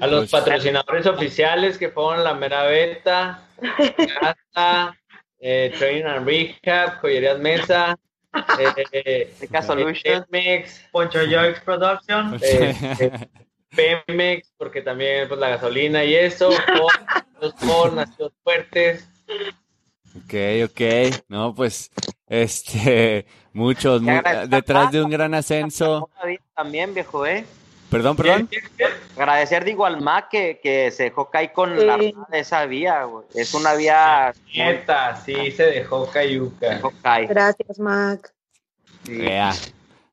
[0.00, 3.42] A los Pues- patrocinadores oficiales que fueron la mera beta,
[4.20, 4.96] Casa,
[5.40, 7.96] eh, Training and Recap, Joyerías Mesa,
[8.92, 10.24] eh, Teca Solution.
[10.30, 12.38] Pemex, Poncho Joix Production.
[13.76, 16.50] Pemex, porque también pues la gasolina y eso,
[17.40, 19.08] los Ford, nacidos fuertes.
[20.16, 20.34] Ok,
[20.70, 21.22] ok.
[21.28, 21.90] No, pues,
[22.26, 26.08] este, muchos, mu- detrás a de un gran ascenso.
[26.54, 27.44] También, viejo, ¿eh?
[27.90, 28.48] Perdón, perdón.
[29.16, 32.10] Agradecer, digo, al MAC que, que se dejó caer con la Sí.
[32.12, 33.26] rueda de esa vía, güey.
[33.34, 36.70] Es una vía Neta, sí se dejó cayuca.
[36.70, 37.28] dejó caer.
[37.28, 38.32] Gracias, Mac.
[39.04, 39.20] Sí.
[39.24, 39.52] Ea.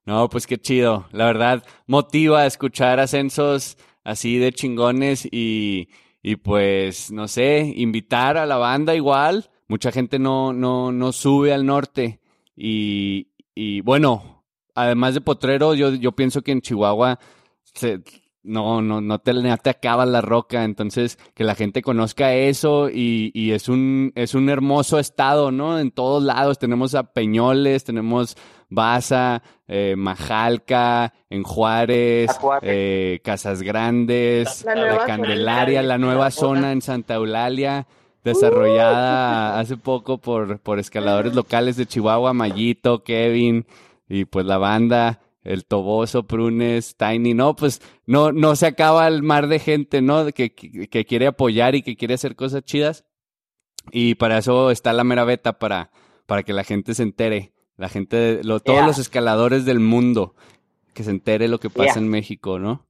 [0.06, 1.08] No, pues qué chido.
[1.12, 5.90] La verdad, motiva a escuchar ascensos así de chingones y,
[6.22, 9.50] y pues, no sé, invitar a la banda igual.
[9.68, 12.20] Mucha gente no, no, no sube al norte.
[12.56, 14.44] Y, y bueno,
[14.76, 17.18] además de Potrero, yo, yo pienso que en Chihuahua
[17.64, 18.02] se-
[18.44, 20.64] no, no, no te, no te acaba la roca.
[20.64, 25.80] Entonces, que la gente conozca eso y, y es un, es un hermoso estado, ¿no?
[25.80, 28.36] En todos lados tenemos a Peñoles, tenemos
[28.70, 35.88] Baza, eh, Majalca, en Juárez, eh, Casas Grandes, La Candelaria, zona.
[35.88, 37.88] la nueva zona en Santa Eulalia,
[38.24, 43.66] desarrollada hace poco por, por escaladores locales de Chihuahua, Mayito, Kevin,
[44.10, 49.24] y pues la banda, el Toboso, Prunes, Tiny, no, pues no, no se acaba el
[49.24, 50.26] mar de gente, ¿no?
[50.28, 53.06] Que, que, que quiere apoyar y que quiere hacer cosas chidas.
[53.92, 55.92] Y para eso está la mera beta, para,
[56.26, 58.88] para que la gente se entere, la gente, lo- todos Yeah.
[58.88, 60.36] los escaladores del mundo,
[60.94, 62.04] que se entere lo que pasa Yeah.
[62.04, 62.86] en México, ¿no?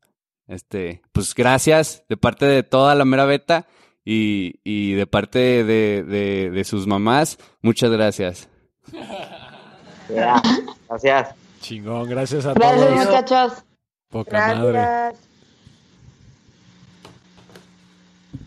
[0.47, 3.65] Este, pues gracias de parte de toda la mera beta
[4.05, 8.49] y, y de parte de, de, de sus mamás, muchas gracias.
[10.09, 11.33] Gracias.
[11.63, 13.05] Chingón, gracias a Gracias, todos.
[13.05, 13.63] muchachos.
[14.09, 14.71] Poca madre.
[14.73, 15.29] Gracias.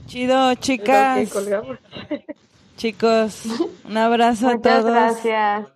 [0.07, 1.33] Chido, chicas,
[2.77, 3.43] chicos.
[3.85, 4.85] Un abrazo a Muchas todos.
[4.95, 5.67] gracias.